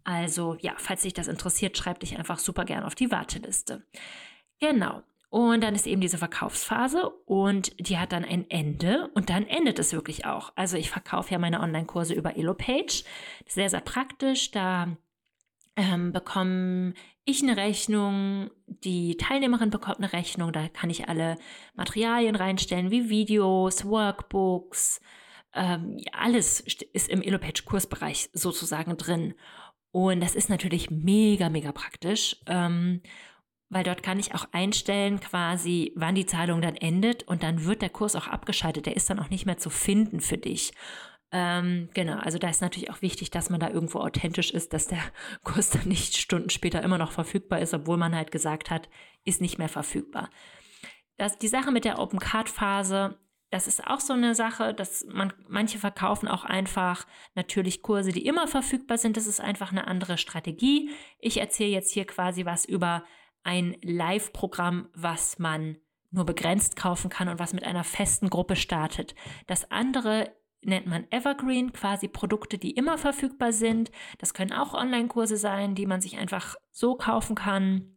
Also 0.05 0.57
ja, 0.61 0.73
falls 0.79 1.03
dich 1.03 1.13
das 1.13 1.29
interessiert, 1.29 1.77
schreib 1.77 2.01
dich 2.01 2.19
einfach 2.19 2.39
super 2.39 2.65
gern 2.65 2.85
auf 2.85 2.95
die 2.95 3.11
Warteliste. 3.11 3.85
Genau. 4.59 5.03
Und 5.29 5.63
dann 5.63 5.75
ist 5.75 5.87
eben 5.87 6.01
diese 6.01 6.19
Verkaufsphase 6.19 7.09
und 7.27 7.73
die 7.81 7.99
hat 7.99 8.13
dann 8.13 8.25
ein 8.25 8.49
Ende 8.49 9.11
und 9.15 9.29
dann 9.29 9.47
endet 9.47 9.79
es 9.79 9.93
wirklich 9.93 10.25
auch. 10.25 10.53
Also 10.55 10.77
ich 10.77 10.89
verkaufe 10.89 11.33
ja 11.33 11.39
meine 11.39 11.61
Online-Kurse 11.61 12.15
über 12.15 12.37
Elopage. 12.37 13.05
Sehr, 13.47 13.69
sehr 13.69 13.81
praktisch. 13.81 14.53
Da 14.53 14.97
ähm, 15.77 16.13
bekomme 16.13 16.95
ich 17.25 17.43
eine 17.43 17.57
Rechnung, 17.57 18.51
die 18.67 19.17
Teilnehmerin 19.17 19.71
bekommt 19.71 19.99
eine 19.99 20.13
Rechnung, 20.13 20.53
da 20.53 20.69
kann 20.69 20.91
ich 20.91 21.09
alle 21.09 21.37
Materialien 21.75 22.37
reinstellen, 22.37 22.93
wie 22.93 23.11
Videos, 23.11 23.85
Workbooks, 23.85 25.01
ähm, 25.53 25.99
alles 26.13 26.61
ist 26.61 27.09
im 27.09 27.23
Elopage-Kursbereich 27.23 28.31
sozusagen 28.33 28.97
drin. 28.97 29.35
Und 29.91 30.21
das 30.21 30.35
ist 30.35 30.51
natürlich 30.51 30.91
mega, 30.91 31.49
mega 31.49 31.73
praktisch. 31.73 32.37
Ähm, 32.47 33.01
weil 33.69 33.85
dort 33.85 34.03
kann 34.03 34.19
ich 34.19 34.35
auch 34.35 34.47
einstellen 34.53 35.21
quasi, 35.21 35.93
wann 35.97 36.15
die 36.15 36.27
Zahlung 36.27 36.61
dann 36.61 36.77
endet 36.77 37.25
und 37.25 37.43
dann 37.43 37.65
wird 37.65 37.83
der 37.83 37.91
Kurs 37.91 38.15
auch 38.15 38.29
abgeschaltet. 38.29 38.87
Der 38.87 38.97
ist 38.97 39.11
dann 39.11 39.19
auch 39.19 39.31
nicht 39.31 39.47
mehr 39.47 39.59
zu 39.59 39.71
finden 39.71 40.21
für 40.21 40.39
dich. 40.39 40.73
Ähm, 41.33 41.89
genau, 41.93 42.19
also 42.19 42.39
da 42.39 42.49
ist 42.49 42.63
natürlich 42.63 42.91
auch 42.91 43.03
wichtig, 43.03 43.31
dass 43.31 43.51
man 43.51 43.59
da 43.59 43.69
irgendwo 43.69 43.99
authentisch 43.99 44.53
ist, 44.53 44.73
dass 44.73 44.87
der 44.87 45.03
Kurs 45.45 45.71
dann 45.71 45.89
nicht 45.89 46.17
Stunden 46.17 46.51
später 46.51 46.83
immer 46.83 46.99
noch 46.99 47.11
verfügbar 47.11 47.61
ist, 47.61 47.75
obwohl 47.75 47.97
man 47.97 48.15
halt 48.15 48.31
gesagt 48.31 48.71
hat, 48.71 48.89
ist 49.25 49.41
nicht 49.41 49.59
mehr 49.59 49.69
verfügbar. 49.69 50.31
Das, 51.17 51.39
die 51.39 51.49
Sache 51.49 51.73
mit 51.73 51.85
der 51.85 51.99
Open 51.99 52.21
Card 52.21 52.49
Phase, 52.49 53.19
das 53.51 53.67
ist 53.67 53.87
auch 53.87 54.01
so 54.01 54.13
eine 54.13 54.35
Sache, 54.35 54.75
dass 54.75 55.07
man, 55.09 55.33
manche 55.49 55.79
verkaufen 55.79 56.29
auch 56.29 56.45
einfach 56.45 57.07
natürlich 57.35 57.83
Kurse, 57.83 58.13
die 58.13 58.27
immer 58.27 58.47
verfügbar 58.47 58.99
sind. 58.99 59.17
Das 59.17 59.27
ist 59.27 59.41
einfach 59.41 59.73
eine 59.73 59.87
andere 59.87 60.19
Strategie. 60.19 60.91
Ich 61.19 61.39
erzähle 61.39 61.71
jetzt 61.71 61.93
hier 61.93 62.07
quasi 62.07 62.45
was 62.45 62.65
über 62.65 63.05
ein 63.47 63.77
Live-Programm, 63.83 64.89
was 64.93 65.39
man 65.39 65.77
nur 66.11 66.27
begrenzt 66.27 66.77
kaufen 66.77 67.11
kann 67.11 67.29
und 67.29 67.39
was 67.39 67.53
mit 67.53 67.65
einer 67.65 67.85
festen 67.85 68.29
Gruppe 68.29 68.57
startet. 68.57 69.15
Das 69.47 69.71
andere 69.71 70.35
nennt 70.63 70.87
man 70.87 71.07
Evergreen, 71.11 71.73
quasi 71.73 72.09
Produkte, 72.09 72.59
die 72.59 72.73
immer 72.73 72.99
verfügbar 72.99 73.53
sind. 73.53 73.93
Das 74.19 74.35
können 74.35 74.53
auch 74.53 74.75
Online-Kurse 74.75 75.37
sein, 75.37 75.75
die 75.75 75.87
man 75.87 76.01
sich 76.01 76.19
einfach 76.19 76.57
so 76.73 76.97
kaufen 76.97 77.37
kann. 77.37 77.93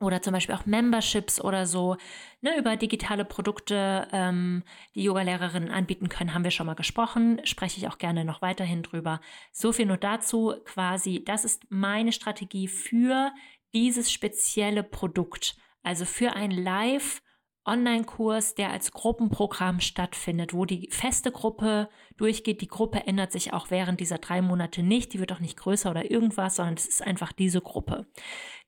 Oder 0.00 0.22
zum 0.22 0.32
Beispiel 0.32 0.54
auch 0.54 0.64
Memberships 0.64 1.42
oder 1.42 1.66
so. 1.66 1.98
Ne, 2.40 2.56
über 2.56 2.74
digitale 2.76 3.26
Produkte, 3.26 4.08
ähm, 4.12 4.62
die 4.94 5.02
Yoga-Lehrerinnen 5.02 5.70
anbieten 5.70 6.08
können, 6.08 6.32
haben 6.32 6.44
wir 6.44 6.50
schon 6.50 6.66
mal 6.66 6.74
gesprochen. 6.74 7.42
Spreche 7.44 7.78
ich 7.78 7.86
auch 7.86 7.98
gerne 7.98 8.24
noch 8.24 8.40
weiterhin 8.40 8.82
drüber. 8.82 9.20
So 9.52 9.72
viel 9.72 9.84
nur 9.84 9.98
dazu. 9.98 10.54
Quasi, 10.64 11.22
das 11.22 11.44
ist 11.44 11.64
meine 11.68 12.12
Strategie 12.12 12.66
für 12.66 13.30
dieses 13.74 14.10
spezielle 14.12 14.82
Produkt, 14.82 15.56
also 15.82 16.04
für 16.04 16.32
ein 16.34 16.50
Live- 16.50 17.22
Online-Kurs, 17.66 18.54
der 18.54 18.70
als 18.70 18.90
Gruppenprogramm 18.90 19.80
stattfindet, 19.80 20.54
wo 20.54 20.64
die 20.64 20.88
feste 20.90 21.30
Gruppe 21.30 21.90
durchgeht. 22.16 22.62
Die 22.62 22.68
Gruppe 22.68 23.06
ändert 23.06 23.32
sich 23.32 23.52
auch 23.52 23.70
während 23.70 24.00
dieser 24.00 24.18
drei 24.18 24.40
Monate 24.40 24.82
nicht. 24.82 25.12
Die 25.12 25.20
wird 25.20 25.32
auch 25.32 25.40
nicht 25.40 25.58
größer 25.58 25.90
oder 25.90 26.10
irgendwas, 26.10 26.56
sondern 26.56 26.74
es 26.74 26.88
ist 26.88 27.02
einfach 27.02 27.32
diese 27.32 27.60
Gruppe. 27.60 28.06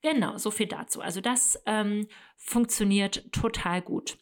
Genau, 0.02 0.36
so 0.36 0.50
viel 0.50 0.66
dazu. 0.66 1.00
Also 1.00 1.20
das 1.20 1.60
ähm, 1.66 2.06
funktioniert 2.36 3.32
total 3.32 3.80
gut. 3.80 4.18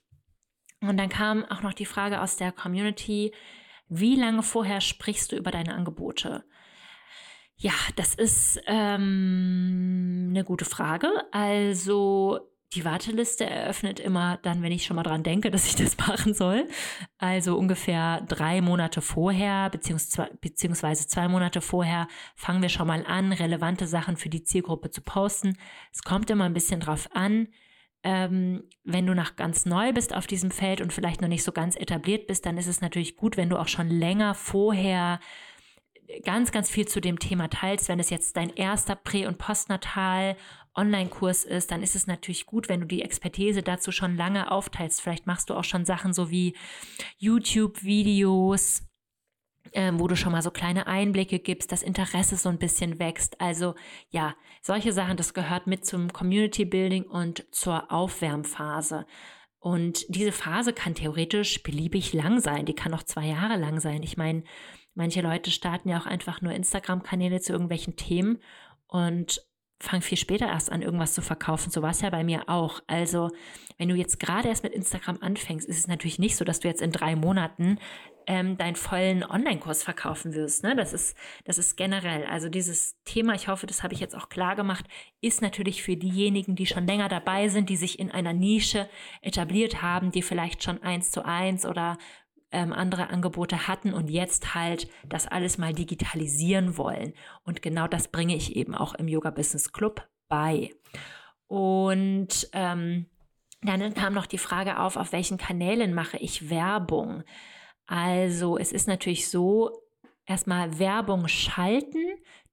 Und 0.81 0.97
dann 0.97 1.09
kam 1.09 1.45
auch 1.45 1.63
noch 1.63 1.75
die 1.75 1.85
Frage 1.85 2.21
aus 2.21 2.37
der 2.37 2.53
Community, 2.53 3.35
wie 3.89 4.15
lange 4.15 4.45
vorher 4.45 4.81
sprichst 4.81 5.33
du 5.33 5.37
über 5.37 5.51
deine 5.51 5.75
Angebote? 5.75 6.45
Ja, 7.63 7.75
das 7.95 8.15
ist 8.15 8.59
ähm, 8.67 10.29
eine 10.31 10.45
gute 10.45 10.65
Frage. 10.65 11.09
Also 11.31 12.41
die 12.73 12.87
Warteliste 12.87 13.45
eröffnet 13.45 14.01
immer 14.01 14.39
dann, 14.39 14.63
wenn 14.63 14.73
ich 14.73 14.87
schon 14.87 14.97
mal 14.97 15.03
dran 15.03 15.23
denke, 15.23 15.51
dass 15.51 15.67
ich 15.67 15.77
das 15.77 15.99
machen 15.99 16.33
soll. 16.33 16.67
Also 17.19 17.59
ungefähr 17.59 18.23
drei 18.23 18.63
Monate 18.63 19.03
vorher, 19.03 19.69
beziehungsweise, 19.69 21.07
zwei 21.07 21.29
Monate 21.29 21.61
vorher, 21.61 22.09
fangen 22.35 22.63
wir 22.63 22.71
schon 22.71 22.87
mal 22.87 23.05
an, 23.07 23.31
relevante 23.31 23.87
Sachen 23.87 24.17
für 24.17 24.31
die 24.31 24.43
Zielgruppe 24.43 24.91
zu 24.91 25.03
posten. 25.03 25.59
Es 25.93 26.03
kommt 26.03 26.31
immer 26.31 26.45
ein 26.45 26.55
bisschen 26.55 26.81
drauf 26.81 27.11
an. 27.13 27.49
Ähm, 28.03 28.63
wenn 28.85 29.05
du 29.05 29.15
noch 29.15 29.37
ganz 29.37 29.67
neu 29.67 29.93
bist 29.93 30.17
auf 30.17 30.27
diesem 30.27 30.51
Feld 30.51 30.81
und 30.81 30.95
vielleicht 30.95 31.21
noch 31.21 31.29
nicht 31.29 31.45
so 31.45 31.53
ganz 31.53 31.77
etabliert 31.77 32.27
bist, 32.27 32.47
dann 32.47 32.57
ist 32.57 32.69
es 32.69 32.81
natürlich 32.81 33.17
gut, 33.17 33.37
wenn 33.37 33.51
du 33.51 33.59
auch 33.59 33.69
schon 33.69 33.89
länger 33.89 34.35
vorher 34.35 35.21
ganz, 36.25 36.53
ganz 36.53 36.71
viel 36.71 36.87
zu 36.87 37.01
dem 37.01 37.19
Thema 37.19 37.49
teilst. 37.49 37.89
Wenn 37.89 38.01
es 38.01 38.11
jetzt 38.11 38.37
dein 38.37 38.51
erster 38.51 38.97
Prä- 38.97 39.27
und 39.27 39.39
Postnatal 39.39 40.37
Online-Kurs 40.75 41.45
ist, 41.45 41.71
dann 41.71 41.83
ist 41.83 41.97
es 41.97 42.07
natürlich 42.07 42.47
gut, 42.47 42.69
wenn 42.69 42.81
du 42.81 42.87
die 42.87 43.03
Expertise 43.03 43.63
dazu 43.63 43.93
schon 43.93 44.17
lange 44.17 44.51
aufteilst. 44.51 45.01
Vielleicht 45.01 45.27
machst 45.27 45.51
du 45.51 45.55
auch 45.55 45.65
schon 45.65 45.85
Sachen 45.85 46.13
so 46.13 46.31
wie 46.31 46.57
YouTube-Videos, 47.19 48.83
ähm, 49.73 50.01
wo 50.01 50.07
du 50.07 50.17
schon 50.17 50.33
mal 50.33 50.43
so 50.43 50.51
kleine 50.51 50.87
Einblicke 50.87 51.39
gibst, 51.39 51.73
das 51.73 51.83
Interesse 51.83 52.37
so 52.37 52.49
ein 52.49 52.59
bisschen 52.59 52.99
wächst. 52.99 53.41
Also 53.41 53.75
ja, 54.11 54.35
solche 54.63 54.93
Sachen, 54.93 55.17
das 55.17 55.35
gehört 55.35 55.67
mit 55.67 55.85
zum 55.85 56.13
Community 56.13 56.65
Building 56.65 57.05
und 57.05 57.45
zur 57.53 57.91
Aufwärmphase. 57.91 59.07
Und 59.59 60.07
diese 60.09 60.33
Phase 60.33 60.73
kann 60.73 60.95
theoretisch 60.95 61.63
beliebig 61.63 62.15
lang 62.15 62.41
sein. 62.41 62.65
Die 62.65 62.75
kann 62.75 62.95
auch 62.95 63.03
zwei 63.03 63.27
Jahre 63.27 63.57
lang 63.57 63.79
sein. 63.79 64.03
Ich 64.03 64.17
meine, 64.17 64.43
Manche 64.95 65.21
Leute 65.21 65.51
starten 65.51 65.89
ja 65.89 65.99
auch 66.01 66.07
einfach 66.07 66.41
nur 66.41 66.53
Instagram-Kanäle 66.53 67.41
zu 67.41 67.53
irgendwelchen 67.53 67.97
Themen 67.97 68.39
und 68.87 69.43
fangen 69.81 70.03
viel 70.03 70.19
später 70.19 70.47
erst 70.47 70.71
an, 70.71 70.83
irgendwas 70.83 71.15
zu 71.15 71.23
verkaufen. 71.23 71.71
So 71.71 71.81
war 71.81 71.91
es 71.91 72.03
ja 72.03 72.11
bei 72.11 72.23
mir 72.23 72.49
auch. 72.49 72.83
Also, 72.87 73.31
wenn 73.79 73.89
du 73.89 73.95
jetzt 73.95 74.21
gerade 74.21 74.49
erst 74.49 74.63
mit 74.63 74.75
Instagram 74.75 75.19
anfängst, 75.23 75.67
ist 75.67 75.79
es 75.79 75.87
natürlich 75.89 76.19
nicht 76.19 76.37
so, 76.37 76.45
dass 76.45 76.61
du 76.61 76.69
jetzt 76.69 76.83
in 76.83 76.93
drei 76.93 77.17
Monaten 77.17 77.79
ähm, 78.27 78.59
deinen 78.59 78.77
vollen 78.77 79.25
Online-Kurs 79.25 79.83
verkaufen 79.83 80.35
wirst. 80.35 80.63
Ne? 80.63 80.77
Das, 80.77 80.93
ist, 80.93 81.17
das 81.45 81.57
ist 81.57 81.77
generell. 81.77 82.27
Also 82.27 82.49
dieses 82.49 82.97
Thema, 83.05 83.35
ich 83.35 83.49
hoffe, 83.49 83.67
das 83.67 83.83
habe 83.83 83.95
ich 83.95 84.01
jetzt 84.01 84.15
auch 84.15 84.29
klar 84.29 84.55
gemacht, 84.55 84.85
ist 85.23 85.41
natürlich 85.41 85.83
für 85.83 85.97
diejenigen, 85.97 86.57
die 86.57 86.67
schon 86.67 86.87
länger 86.87 87.09
dabei 87.09 87.49
sind, 87.49 87.71
die 87.71 87.77
sich 87.77 87.99
in 87.99 88.11
einer 88.11 88.35
Nische 88.35 88.89
etabliert 89.23 89.81
haben, 89.81 90.13
die 90.13 90.23
vielleicht 90.23 90.63
schon 90.63 90.83
eins 90.83 91.11
zu 91.11 91.25
eins 91.25 91.65
oder 91.65 91.97
ähm, 92.53 92.73
andere 92.73 93.11
Angebote 93.11 93.69
hatten 93.69 93.93
und 93.93 94.09
jetzt 94.09 94.55
halt 94.55 94.89
das 95.09 95.27
alles 95.27 95.59
mal 95.59 95.73
digitalisieren 95.73 96.77
wollen. 96.77 97.13
Und 97.45 97.63
genau 97.63 97.87
das 97.87 98.09
bringe 98.09 98.35
ich 98.35 98.57
eben 98.57 98.75
auch 98.75 98.95
im 98.95 99.09
Yoga 99.09 99.31
Business 99.31 99.73
Club 99.73 100.09
bei. 100.29 100.71
Und 101.47 102.49
ähm, 102.53 103.07
dann 103.63 103.95
kam 103.95 104.15
noch 104.15 104.27
die 104.27 104.39
Frage 104.39 104.79
auf, 104.79 104.97
auf 104.97 105.13
welchen 105.13 105.39
Kanälen 105.39 105.95
mache 105.95 106.17
ich 106.17 106.49
Werbung? 106.49 107.25
Also 107.87 108.57
es 108.57 108.73
ist 108.73 108.89
natürlich 108.89 109.29
so, 109.29 109.83
erstmal 110.27 110.79
Werbung 110.79 111.29
schalten 111.29 111.99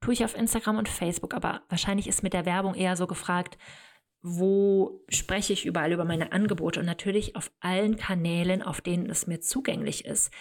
tue 0.01 0.13
ich 0.13 0.25
auf 0.25 0.35
Instagram 0.35 0.77
und 0.77 0.89
Facebook, 0.89 1.33
aber 1.33 1.61
wahrscheinlich 1.69 2.07
ist 2.07 2.23
mit 2.23 2.33
der 2.33 2.45
Werbung 2.45 2.75
eher 2.75 2.95
so 2.95 3.07
gefragt, 3.07 3.57
wo 4.35 5.05
spreche 5.09 5.53
ich 5.53 5.65
überall 5.65 5.91
über 5.91 6.05
meine 6.05 6.31
Angebote 6.31 6.79
und 6.79 6.85
natürlich 6.85 7.35
auf 7.35 7.51
allen 7.59 7.95
Kanälen, 7.95 8.61
auf 8.61 8.81
denen 8.81 9.09
es 9.09 9.27
mir 9.27 9.39
zugänglich 9.39 10.05
ist. 10.05 10.31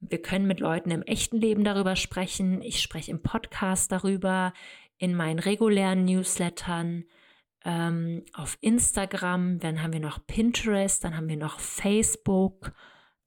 Wir 0.00 0.20
können 0.20 0.46
mit 0.46 0.60
Leuten 0.60 0.90
im 0.90 1.02
echten 1.02 1.38
Leben 1.38 1.64
darüber 1.64 1.96
sprechen. 1.96 2.62
Ich 2.62 2.80
spreche 2.80 3.10
im 3.10 3.22
Podcast 3.22 3.92
darüber, 3.92 4.52
in 4.98 5.14
meinen 5.14 5.38
regulären 5.38 6.04
Newslettern, 6.04 7.04
ähm, 7.64 8.24
auf 8.32 8.56
Instagram, 8.60 9.58
dann 9.58 9.82
haben 9.82 9.92
wir 9.92 10.00
noch 10.00 10.26
Pinterest, 10.26 11.04
dann 11.04 11.16
haben 11.16 11.28
wir 11.28 11.36
noch 11.36 11.60
Facebook. 11.60 12.72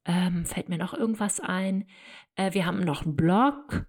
Ähm, 0.06 0.46
fällt 0.46 0.70
mir 0.70 0.78
noch 0.78 0.94
irgendwas 0.94 1.40
ein? 1.40 1.88
Äh, 2.36 2.54
wir 2.54 2.66
haben 2.66 2.80
noch 2.80 3.04
einen 3.04 3.16
Blog. 3.16 3.86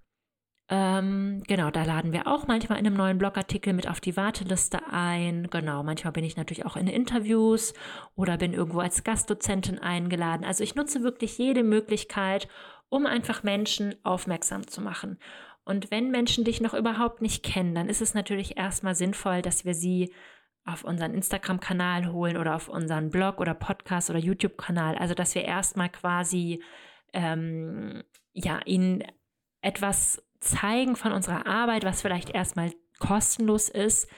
Ähm, 0.70 1.42
genau, 1.46 1.70
da 1.70 1.84
laden 1.84 2.12
wir 2.12 2.26
auch 2.26 2.46
manchmal 2.46 2.78
in 2.78 2.86
einem 2.86 2.96
neuen 2.96 3.18
Blogartikel 3.18 3.74
mit 3.74 3.86
auf 3.86 4.00
die 4.00 4.16
Warteliste 4.16 4.78
ein. 4.90 5.48
Genau, 5.50 5.82
manchmal 5.82 6.14
bin 6.14 6.24
ich 6.24 6.36
natürlich 6.36 6.64
auch 6.64 6.76
in 6.76 6.86
Interviews 6.86 7.74
oder 8.16 8.38
bin 8.38 8.54
irgendwo 8.54 8.80
als 8.80 9.04
Gastdozentin 9.04 9.78
eingeladen. 9.78 10.44
Also 10.44 10.64
ich 10.64 10.74
nutze 10.74 11.02
wirklich 11.02 11.36
jede 11.36 11.62
Möglichkeit, 11.62 12.48
um 12.88 13.04
einfach 13.04 13.42
Menschen 13.42 13.94
aufmerksam 14.04 14.66
zu 14.66 14.80
machen. 14.80 15.18
Und 15.64 15.90
wenn 15.90 16.10
Menschen 16.10 16.44
dich 16.44 16.60
noch 16.62 16.74
überhaupt 16.74 17.20
nicht 17.20 17.42
kennen, 17.42 17.74
dann 17.74 17.88
ist 17.88 18.00
es 18.00 18.14
natürlich 18.14 18.56
erstmal 18.56 18.94
sinnvoll, 18.94 19.42
dass 19.42 19.66
wir 19.66 19.74
sie 19.74 20.14
auf 20.64 20.82
unseren 20.84 21.12
Instagram-Kanal 21.12 22.10
holen 22.10 22.38
oder 22.38 22.54
auf 22.54 22.68
unseren 22.68 23.10
Blog 23.10 23.38
oder 23.38 23.52
Podcast 23.52 24.08
oder 24.08 24.18
YouTube-Kanal. 24.18 24.96
Also 24.96 25.12
dass 25.12 25.34
wir 25.34 25.44
erstmal 25.44 25.90
quasi 25.90 26.62
ähm, 27.12 28.02
ja 28.32 28.60
ihnen 28.64 29.04
etwas 29.60 30.22
zeigen 30.44 30.96
von 30.96 31.12
unserer 31.12 31.46
Arbeit, 31.46 31.84
was 31.84 32.02
vielleicht 32.02 32.30
erstmal 32.30 32.72
kostenlos 32.98 33.68
ist, 33.68 34.08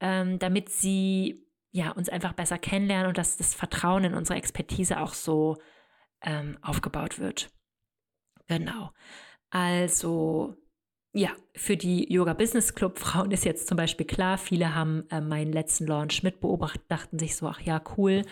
ähm, 0.00 0.38
damit 0.38 0.70
sie 0.70 1.46
ja, 1.70 1.90
uns 1.90 2.08
einfach 2.08 2.32
besser 2.32 2.58
kennenlernen 2.58 3.08
und 3.08 3.18
dass 3.18 3.36
das 3.36 3.54
Vertrauen 3.54 4.04
in 4.04 4.14
unsere 4.14 4.38
Expertise 4.38 4.98
auch 5.00 5.12
so 5.12 5.58
ähm, 6.22 6.58
aufgebaut 6.62 7.18
wird. 7.18 7.50
Genau. 8.46 8.92
Also 9.50 10.56
ja, 11.12 11.30
für 11.54 11.76
die 11.76 12.12
Yoga 12.12 12.34
Business 12.34 12.74
Club 12.74 12.98
Frauen 12.98 13.30
ist 13.30 13.44
jetzt 13.44 13.68
zum 13.68 13.76
Beispiel 13.76 14.06
klar, 14.06 14.38
viele 14.38 14.74
haben 14.74 15.04
äh, 15.10 15.20
meinen 15.20 15.52
letzten 15.52 15.86
Launch 15.86 16.22
mitbeobachtet, 16.22 16.82
dachten 16.88 17.18
sich 17.18 17.36
so, 17.36 17.46
ach 17.48 17.60
ja, 17.60 17.82
cool, 17.96 18.22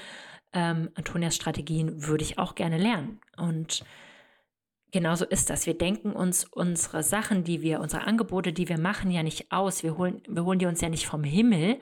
ähm, 0.52 0.90
Antonias 0.94 1.34
Strategien 1.34 2.06
würde 2.06 2.24
ich 2.24 2.38
auch 2.38 2.54
gerne 2.54 2.78
lernen. 2.78 3.20
Und 3.36 3.84
genauso 4.94 5.24
ist 5.24 5.50
das. 5.50 5.66
Wir 5.66 5.76
denken 5.76 6.12
uns 6.12 6.44
unsere 6.44 7.02
Sachen, 7.02 7.42
die 7.42 7.62
wir, 7.62 7.80
unsere 7.80 8.06
Angebote, 8.06 8.52
die 8.52 8.68
wir 8.68 8.78
machen, 8.78 9.10
ja 9.10 9.24
nicht 9.24 9.50
aus. 9.50 9.82
Wir 9.82 9.98
holen, 9.98 10.22
wir 10.28 10.44
holen 10.44 10.60
die 10.60 10.66
uns 10.66 10.80
ja 10.80 10.88
nicht 10.88 11.06
vom 11.06 11.24
Himmel, 11.24 11.80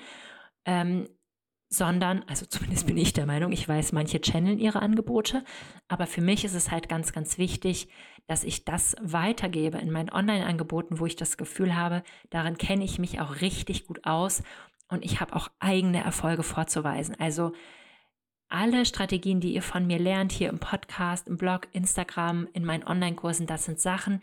ähm, 0.65 1.07
sondern, 1.69 2.25
also 2.27 2.47
zumindest 2.47 2.87
bin 2.87 2.97
ich 2.97 3.13
der 3.13 3.27
Meinung, 3.27 3.53
ich 3.53 3.69
weiß, 3.69 3.93
manche 3.93 4.23
channeln 4.23 4.59
ihre 4.59 4.81
Angebote, 4.81 5.45
aber 5.89 6.07
für 6.07 6.23
mich 6.23 6.45
ist 6.45 6.55
es 6.55 6.71
halt 6.71 6.89
ganz, 6.89 7.13
ganz 7.13 7.37
wichtig, 7.37 7.89
dass 8.27 8.45
ich 8.45 8.65
das 8.65 8.97
weitergebe 9.03 9.77
in 9.77 9.91
meinen 9.91 10.11
Online-Angeboten, 10.11 10.99
wo 10.99 11.05
ich 11.05 11.17
das 11.17 11.37
Gefühl 11.37 11.77
habe, 11.77 12.03
darin 12.31 12.57
kenne 12.57 12.85
ich 12.85 12.99
mich 12.99 13.21
auch 13.21 13.43
richtig 13.43 13.87
gut 13.87 14.07
aus 14.07 14.43
und 14.89 15.05
ich 15.05 15.21
habe 15.21 15.37
auch 15.37 15.49
eigene 15.61 16.03
Erfolge 16.03 16.43
vorzuweisen. 16.43 17.15
Also 17.19 17.53
alle 18.53 18.85
Strategien, 18.85 19.41
die 19.41 19.55
ihr 19.55 19.63
von 19.63 19.87
mir 19.87 19.99
lernt, 19.99 20.31
hier 20.31 20.51
im 20.51 20.59
Podcast, 20.59 21.27
im 21.27 21.39
Blog, 21.39 21.69
Instagram, 21.73 22.49
in 22.53 22.65
meinen 22.65 22.85
Online-Kursen, 22.85 23.47
das 23.47 23.65
sind 23.65 23.81
Sachen, 23.81 24.23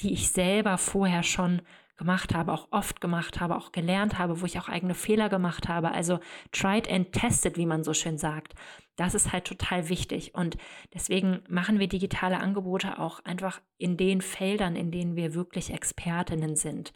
die 0.00 0.12
ich 0.12 0.30
selber 0.30 0.76
vorher 0.76 1.22
schon 1.22 1.62
gemacht 1.96 2.34
habe, 2.34 2.52
auch 2.52 2.68
oft 2.70 3.00
gemacht 3.00 3.40
habe, 3.40 3.56
auch 3.56 3.72
gelernt 3.72 4.18
habe, 4.18 4.40
wo 4.40 4.46
ich 4.46 4.58
auch 4.58 4.68
eigene 4.68 4.94
Fehler 4.94 5.28
gemacht 5.28 5.68
habe. 5.68 5.92
Also 5.92 6.18
tried 6.52 6.90
and 6.90 7.12
tested, 7.12 7.56
wie 7.56 7.66
man 7.66 7.84
so 7.84 7.92
schön 7.92 8.16
sagt. 8.16 8.54
Das 8.96 9.14
ist 9.14 9.32
halt 9.32 9.44
total 9.44 9.88
wichtig. 9.88 10.34
Und 10.34 10.56
deswegen 10.94 11.40
machen 11.48 11.78
wir 11.78 11.88
digitale 11.88 12.38
Angebote 12.38 12.98
auch 12.98 13.24
einfach 13.24 13.60
in 13.76 13.96
den 13.96 14.22
Feldern, 14.22 14.76
in 14.76 14.90
denen 14.90 15.16
wir 15.16 15.34
wirklich 15.34 15.72
Expertinnen 15.72 16.56
sind. 16.56 16.92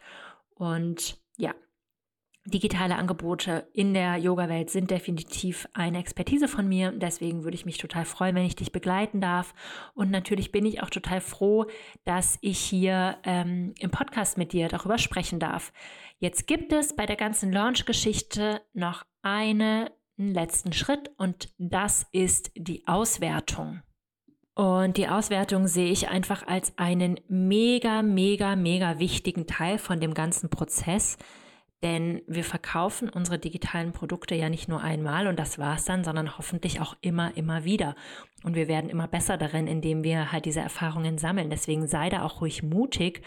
Und 0.55 1.19
ja, 1.37 1.53
digitale 2.45 2.95
Angebote 2.95 3.67
in 3.73 3.93
der 3.93 4.17
Yoga-Welt 4.17 4.69
sind 4.69 4.91
definitiv 4.91 5.67
eine 5.73 5.99
Expertise 5.99 6.47
von 6.47 6.67
mir. 6.67 6.91
Deswegen 6.91 7.43
würde 7.43 7.55
ich 7.55 7.65
mich 7.65 7.77
total 7.77 8.05
freuen, 8.05 8.35
wenn 8.35 8.45
ich 8.45 8.55
dich 8.55 8.71
begleiten 8.71 9.19
darf. 9.19 9.53
Und 9.95 10.11
natürlich 10.11 10.51
bin 10.51 10.65
ich 10.65 10.83
auch 10.83 10.89
total 10.89 11.21
froh, 11.21 11.65
dass 12.03 12.37
ich 12.41 12.59
hier 12.59 13.17
ähm, 13.23 13.73
im 13.79 13.89
Podcast 13.89 14.37
mit 14.37 14.53
dir 14.53 14.67
darüber 14.67 14.99
sprechen 14.99 15.39
darf. 15.39 15.73
Jetzt 16.19 16.45
gibt 16.45 16.71
es 16.71 16.95
bei 16.95 17.05
der 17.05 17.15
ganzen 17.15 17.51
Launch-Geschichte 17.51 18.61
noch 18.73 19.05
einen 19.23 19.89
letzten 20.17 20.71
Schritt 20.71 21.11
und 21.17 21.49
das 21.57 22.05
ist 22.11 22.51
die 22.55 22.87
Auswertung. 22.87 23.81
Und 24.53 24.95
die 24.95 25.09
Auswertung 25.09 25.67
sehe 25.67 25.91
ich 25.91 26.07
einfach 26.07 26.47
als 26.47 26.77
einen 26.77 27.19
mega, 27.27 28.01
mega, 28.01 28.55
mega 28.55 28.99
wichtigen 28.99 29.47
Teil 29.47 29.77
von 29.77 29.99
dem 29.99 30.13
ganzen 30.13 30.49
Prozess 30.49 31.17
denn 31.85 32.23
wir 32.25 32.43
verkaufen 32.43 33.09
unsere 33.09 33.37
digitalen 33.37 33.91
Produkte 33.91 34.33
ja 34.33 34.49
nicht 34.49 34.67
nur 34.67 34.81
einmal 34.81 35.27
und 35.27 35.37
das 35.37 35.59
war's 35.59 35.85
dann, 35.85 36.03
sondern 36.03 36.35
hoffentlich 36.39 36.81
auch 36.81 36.95
immer, 37.01 37.37
immer 37.37 37.63
wieder. 37.63 37.95
Und 38.43 38.55
wir 38.55 38.67
werden 38.67 38.89
immer 38.89 39.07
besser 39.07 39.37
darin, 39.37 39.67
indem 39.67 40.03
wir 40.03 40.31
halt 40.31 40.45
diese 40.45 40.61
Erfahrungen 40.61 41.19
sammeln. 41.19 41.51
Deswegen 41.51 41.85
sei 41.85 42.09
da 42.09 42.23
auch 42.23 42.41
ruhig 42.41 42.63
mutig 42.63 43.21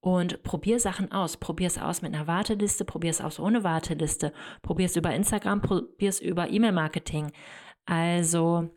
und 0.00 0.42
probier 0.42 0.80
Sachen 0.80 1.12
aus. 1.12 1.36
Probier 1.36 1.66
es 1.66 1.76
aus 1.76 2.00
mit 2.00 2.14
einer 2.14 2.26
Warteliste, 2.26 2.86
probier 2.86 3.10
es 3.10 3.20
aus 3.20 3.38
ohne 3.38 3.62
Warteliste, 3.62 4.32
probier 4.62 4.86
es 4.86 4.96
über 4.96 5.14
Instagram, 5.14 5.60
probier 5.60 6.08
es 6.08 6.18
über 6.18 6.48
E-Mail-Marketing. 6.48 7.30
Also 7.84 8.70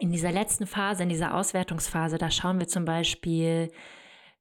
in 0.00 0.10
dieser 0.10 0.32
letzten 0.32 0.66
Phase, 0.66 1.04
in 1.04 1.08
dieser 1.08 1.36
Auswertungsphase, 1.36 2.18
da 2.18 2.32
schauen 2.32 2.58
wir 2.58 2.66
zum 2.66 2.84
Beispiel, 2.84 3.70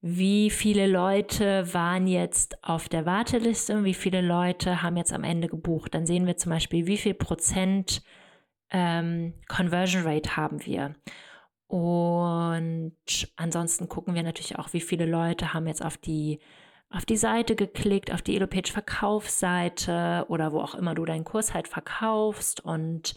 wie 0.01 0.49
viele 0.49 0.87
Leute 0.87 1.73
waren 1.73 2.07
jetzt 2.07 2.63
auf 2.63 2.89
der 2.89 3.05
Warteliste 3.05 3.75
und 3.77 3.85
wie 3.85 3.93
viele 3.93 4.21
Leute 4.21 4.81
haben 4.81 4.97
jetzt 4.97 5.13
am 5.13 5.23
Ende 5.23 5.47
gebucht. 5.47 5.93
Dann 5.93 6.05
sehen 6.05 6.27
wir 6.27 6.37
zum 6.37 6.51
Beispiel, 6.51 6.85
wie 6.85 6.97
viel 6.97 7.13
Prozent 7.13 8.03
ähm, 8.71 9.33
Conversion 9.47 10.03
Rate 10.03 10.37
haben 10.37 10.65
wir. 10.65 10.95
Und 11.67 12.93
ansonsten 13.35 13.89
gucken 13.89 14.13
wir 14.13 14.23
natürlich 14.23 14.59
auch, 14.59 14.73
wie 14.73 14.81
viele 14.81 15.05
Leute 15.05 15.53
haben 15.53 15.67
jetzt 15.67 15.83
auf 15.83 15.97
die 15.97 16.39
auf 16.91 17.05
die 17.05 17.17
Seite 17.17 17.55
geklickt, 17.55 18.13
auf 18.13 18.21
die 18.21 18.35
Elopage 18.35 18.71
Verkaufsseite 18.71 20.25
oder 20.29 20.53
wo 20.53 20.61
auch 20.61 20.75
immer 20.75 20.95
du 20.95 21.03
deinen 21.03 21.25
Kurs 21.25 21.53
halt 21.53 21.67
verkaufst 21.67 22.63
und 22.63 23.15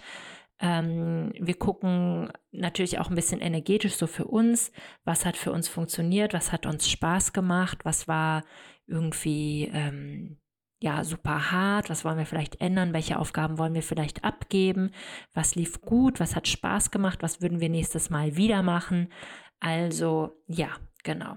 ähm, 0.61 1.33
wir 1.39 1.55
gucken 1.55 2.33
natürlich 2.51 2.99
auch 2.99 3.11
ein 3.11 3.15
bisschen 3.15 3.41
energetisch 3.41 3.95
so 3.95 4.07
für 4.07 4.25
uns, 4.25 4.73
was 5.05 5.25
hat 5.25 5.37
für 5.37 5.53
uns 5.53 5.69
funktioniert, 5.69 6.35
was 6.35 6.51
hat 6.53 6.67
uns 6.67 6.89
Spaß 6.89 7.33
gemacht, 7.33 7.85
was 7.85 8.09
war 8.09 8.45
irgendwie 8.87 9.71
ähm, 9.73 10.39
ja 10.81 11.05
super 11.05 11.53
hart, 11.53 11.91
was 11.91 12.05
wollen 12.05 12.19
wir 12.19 12.27
vielleicht 12.27 12.61
ändern, 12.61 12.93
welche 12.93 13.19
Aufgaben 13.19 13.59
wollen 13.59 13.75
wir 13.75 13.83
vielleicht 13.83 14.25
abgeben, 14.25 14.91
was 15.33 15.55
lief 15.55 15.81
gut, 15.81 16.19
was 16.19 16.35
hat 16.35 16.49
Spaß 16.49 16.91
gemacht, 16.91 17.23
was 17.23 17.41
würden 17.41 17.61
wir 17.61 17.69
nächstes 17.69 18.11
Mal 18.11 18.37
wieder 18.37 18.63
machen. 18.63 19.13
Also 19.61 20.43
ja, 20.47 20.71
genau. 21.05 21.37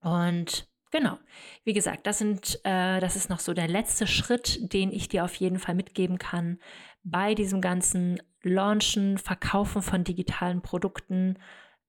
Und 0.00 0.68
Genau. 0.92 1.18
Wie 1.64 1.72
gesagt, 1.72 2.06
das 2.06 2.18
sind, 2.18 2.60
äh, 2.64 3.00
das 3.00 3.16
ist 3.16 3.30
noch 3.30 3.40
so 3.40 3.54
der 3.54 3.66
letzte 3.66 4.06
Schritt, 4.06 4.74
den 4.74 4.92
ich 4.92 5.08
dir 5.08 5.24
auf 5.24 5.34
jeden 5.36 5.58
Fall 5.58 5.74
mitgeben 5.74 6.18
kann 6.18 6.58
bei 7.02 7.34
diesem 7.34 7.62
ganzen 7.62 8.20
Launchen, 8.42 9.18
Verkaufen 9.18 9.82
von 9.82 10.04
digitalen 10.04 10.62
Produkten. 10.62 11.38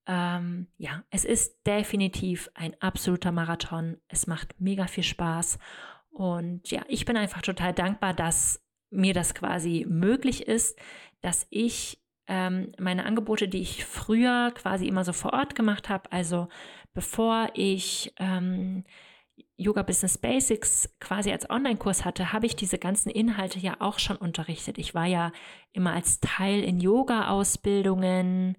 Ähm, 0.06 0.68
ja, 0.78 1.04
es 1.10 1.26
ist 1.26 1.66
definitiv 1.66 2.50
ein 2.54 2.76
absoluter 2.82 3.32
Marathon. 3.32 3.98
Es 4.08 4.28
macht 4.28 4.60
mega 4.60 4.88
viel 4.88 5.04
Spaß. 5.04 5.60
Und 6.12 6.70
ja, 6.70 6.84
ich 6.88 7.06
bin 7.06 7.18
einfach 7.18 7.42
total 7.42 7.74
dankbar, 7.74 8.14
dass 8.14 8.64
mir 8.92 9.14
das 9.14 9.34
quasi 9.34 9.86
möglich 9.90 10.48
ist, 10.48 10.78
dass 11.22 11.48
ich 11.50 12.00
ähm, 12.28 12.72
meine 12.80 13.06
Angebote, 13.06 13.48
die 13.48 13.62
ich 13.62 13.86
früher 13.86 14.52
quasi 14.56 14.88
immer 14.88 15.04
so 15.04 15.14
vor 15.14 15.34
Ort 15.34 15.56
gemacht 15.56 15.90
habe, 15.90 16.12
also 16.12 16.48
bevor 16.94 17.50
ich 17.54 18.14
ähm, 18.18 18.84
Yoga 19.64 19.82
Business 19.84 20.18
Basics 20.18 20.90
quasi 21.00 21.32
als 21.32 21.50
Online-Kurs 21.50 22.06
hatte, 22.06 22.34
habe 22.34 22.46
ich 22.46 22.56
diese 22.56 22.78
ganzen 22.78 23.10
Inhalte 23.10 23.60
ja 23.60 23.78
auch 23.80 24.00
schon 24.00 24.18
unterrichtet. 24.18 24.78
Ich 24.78 24.94
war 24.94 25.06
ja 25.06 25.32
immer 25.72 25.94
als 25.94 26.20
Teil 26.20 26.64
in 26.64 26.80
Yoga-Ausbildungen, 26.80 28.58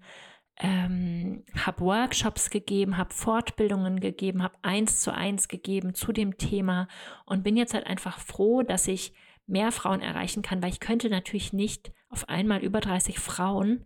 ähm, 0.57 1.43
habe 1.57 1.81
Workshops 1.81 2.49
gegeben, 2.49 2.97
habe 2.97 3.13
Fortbildungen 3.13 3.99
gegeben, 3.99 4.41
habe 4.41 4.57
eins 4.61 5.01
zu 5.01 5.13
eins 5.13 5.47
gegeben 5.47 5.93
zu 5.93 6.11
dem 6.11 6.37
Thema 6.37 6.87
und 7.25 7.43
bin 7.43 7.57
jetzt 7.57 7.73
halt 7.73 7.87
einfach 7.87 8.19
froh, 8.19 8.63
dass 8.63 8.87
ich 8.87 9.13
mehr 9.47 9.71
Frauen 9.71 10.01
erreichen 10.01 10.41
kann, 10.41 10.61
weil 10.61 10.71
ich 10.71 10.79
könnte 10.79 11.09
natürlich 11.09 11.53
nicht 11.53 11.91
auf 12.09 12.29
einmal 12.29 12.63
über 12.63 12.79
30 12.79 13.19
Frauen 13.19 13.85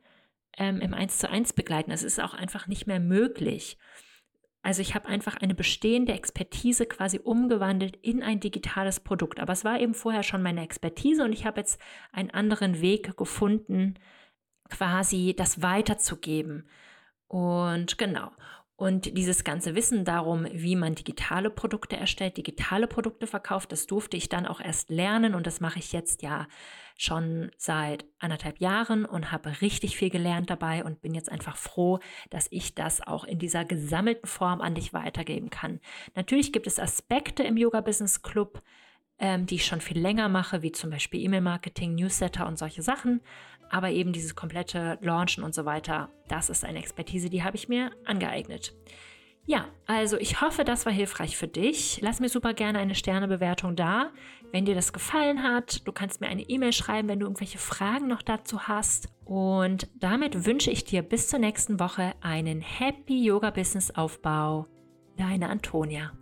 ähm, 0.57 0.79
im 0.81 0.93
eins 0.93 1.17
zu 1.17 1.29
eins 1.29 1.53
begleiten. 1.53 1.91
Es 1.91 2.03
ist 2.03 2.19
auch 2.19 2.33
einfach 2.33 2.67
nicht 2.67 2.87
mehr 2.87 2.99
möglich. 2.99 3.77
Also 4.61 4.81
ich 4.81 4.93
habe 4.93 5.07
einfach 5.07 5.37
eine 5.37 5.55
bestehende 5.55 6.13
Expertise 6.13 6.85
quasi 6.85 7.19
umgewandelt 7.23 7.95
in 7.97 8.21
ein 8.21 8.39
digitales 8.39 8.99
Produkt. 8.99 9.39
Aber 9.39 9.53
es 9.53 9.63
war 9.63 9.79
eben 9.79 9.93
vorher 9.93 10.23
schon 10.23 10.41
meine 10.41 10.63
Expertise 10.63 11.23
und 11.23 11.31
ich 11.31 11.45
habe 11.45 11.61
jetzt 11.61 11.79
einen 12.11 12.31
anderen 12.31 12.81
Weg 12.81 13.15
gefunden, 13.15 13.95
quasi 14.69 15.33
das 15.37 15.61
weiterzugeben. 15.61 16.67
Und 17.27 17.97
genau. 17.97 18.31
Und 18.75 19.17
dieses 19.17 19.43
ganze 19.43 19.75
Wissen 19.75 20.05
darum, 20.05 20.47
wie 20.51 20.77
man 20.77 20.95
digitale 20.95 21.49
Produkte 21.49 21.97
erstellt, 21.97 22.37
digitale 22.37 22.87
Produkte 22.87 23.27
verkauft, 23.27 23.73
das 23.73 23.87
durfte 23.87 24.15
ich 24.15 24.29
dann 24.29 24.45
auch 24.45 24.61
erst 24.61 24.89
lernen 24.89 25.35
und 25.35 25.45
das 25.47 25.59
mache 25.59 25.79
ich 25.79 25.91
jetzt 25.91 26.21
ja 26.21 26.47
schon 27.01 27.49
seit 27.57 28.05
anderthalb 28.19 28.59
Jahren 28.59 29.05
und 29.05 29.31
habe 29.31 29.61
richtig 29.61 29.95
viel 29.95 30.09
gelernt 30.09 30.49
dabei 30.49 30.83
und 30.83 31.01
bin 31.01 31.15
jetzt 31.15 31.31
einfach 31.31 31.55
froh, 31.55 31.99
dass 32.29 32.47
ich 32.51 32.75
das 32.75 32.99
auch 32.99 33.23
in 33.23 33.39
dieser 33.39 33.63
gesammelten 33.63 34.27
Form 34.27 34.59
an 34.59 34.75
dich 34.75 34.93
weitergeben 34.93 35.49
kann. 35.49 35.79
Natürlich 36.15 36.51
gibt 36.51 36.67
es 36.67 36.77
Aspekte 36.77 37.43
im 37.43 37.55
Yoga 37.55 37.79
Business 37.79 38.21
Club, 38.21 38.61
ähm, 39.17 39.45
die 39.45 39.55
ich 39.55 39.65
schon 39.65 39.79
viel 39.79 39.97
länger 39.97 40.27
mache, 40.27 40.61
wie 40.61 40.73
zum 40.73 40.89
Beispiel 40.89 41.23
E-Mail-Marketing, 41.23 41.95
Newsletter 41.95 42.45
und 42.45 42.59
solche 42.59 42.81
Sachen. 42.81 43.21
Aber 43.69 43.91
eben 43.91 44.11
dieses 44.11 44.35
komplette 44.35 44.97
Launchen 45.01 45.43
und 45.43 45.55
so 45.55 45.63
weiter, 45.63 46.09
das 46.27 46.49
ist 46.49 46.65
eine 46.65 46.79
Expertise, 46.79 47.29
die 47.29 47.43
habe 47.43 47.55
ich 47.55 47.69
mir 47.69 47.91
angeeignet. 48.03 48.73
Ja, 49.49 49.65
also 49.87 50.17
ich 50.17 50.41
hoffe, 50.41 50.63
das 50.63 50.85
war 50.85 50.93
hilfreich 50.93 51.35
für 51.35 51.47
dich. 51.47 51.99
Lass 52.01 52.19
mir 52.19 52.29
super 52.29 52.53
gerne 52.53 52.77
eine 52.77 52.93
Sternebewertung 52.93 53.75
da, 53.75 54.11
wenn 54.51 54.65
dir 54.65 54.75
das 54.75 54.93
gefallen 54.93 55.43
hat. 55.43 55.87
Du 55.87 55.91
kannst 55.91 56.21
mir 56.21 56.27
eine 56.27 56.43
E-Mail 56.43 56.73
schreiben, 56.73 57.07
wenn 57.07 57.19
du 57.19 57.25
irgendwelche 57.25 57.57
Fragen 57.57 58.07
noch 58.07 58.21
dazu 58.21 58.67
hast. 58.67 59.09
Und 59.25 59.87
damit 59.95 60.45
wünsche 60.45 60.71
ich 60.71 60.83
dir 60.83 61.01
bis 61.01 61.27
zur 61.27 61.39
nächsten 61.39 61.79
Woche 61.79 62.13
einen 62.21 62.61
Happy 62.61 63.23
Yoga 63.23 63.51
Business 63.51 63.91
Aufbau. 63.91 64.67
Deine 65.17 65.49
Antonia. 65.49 66.13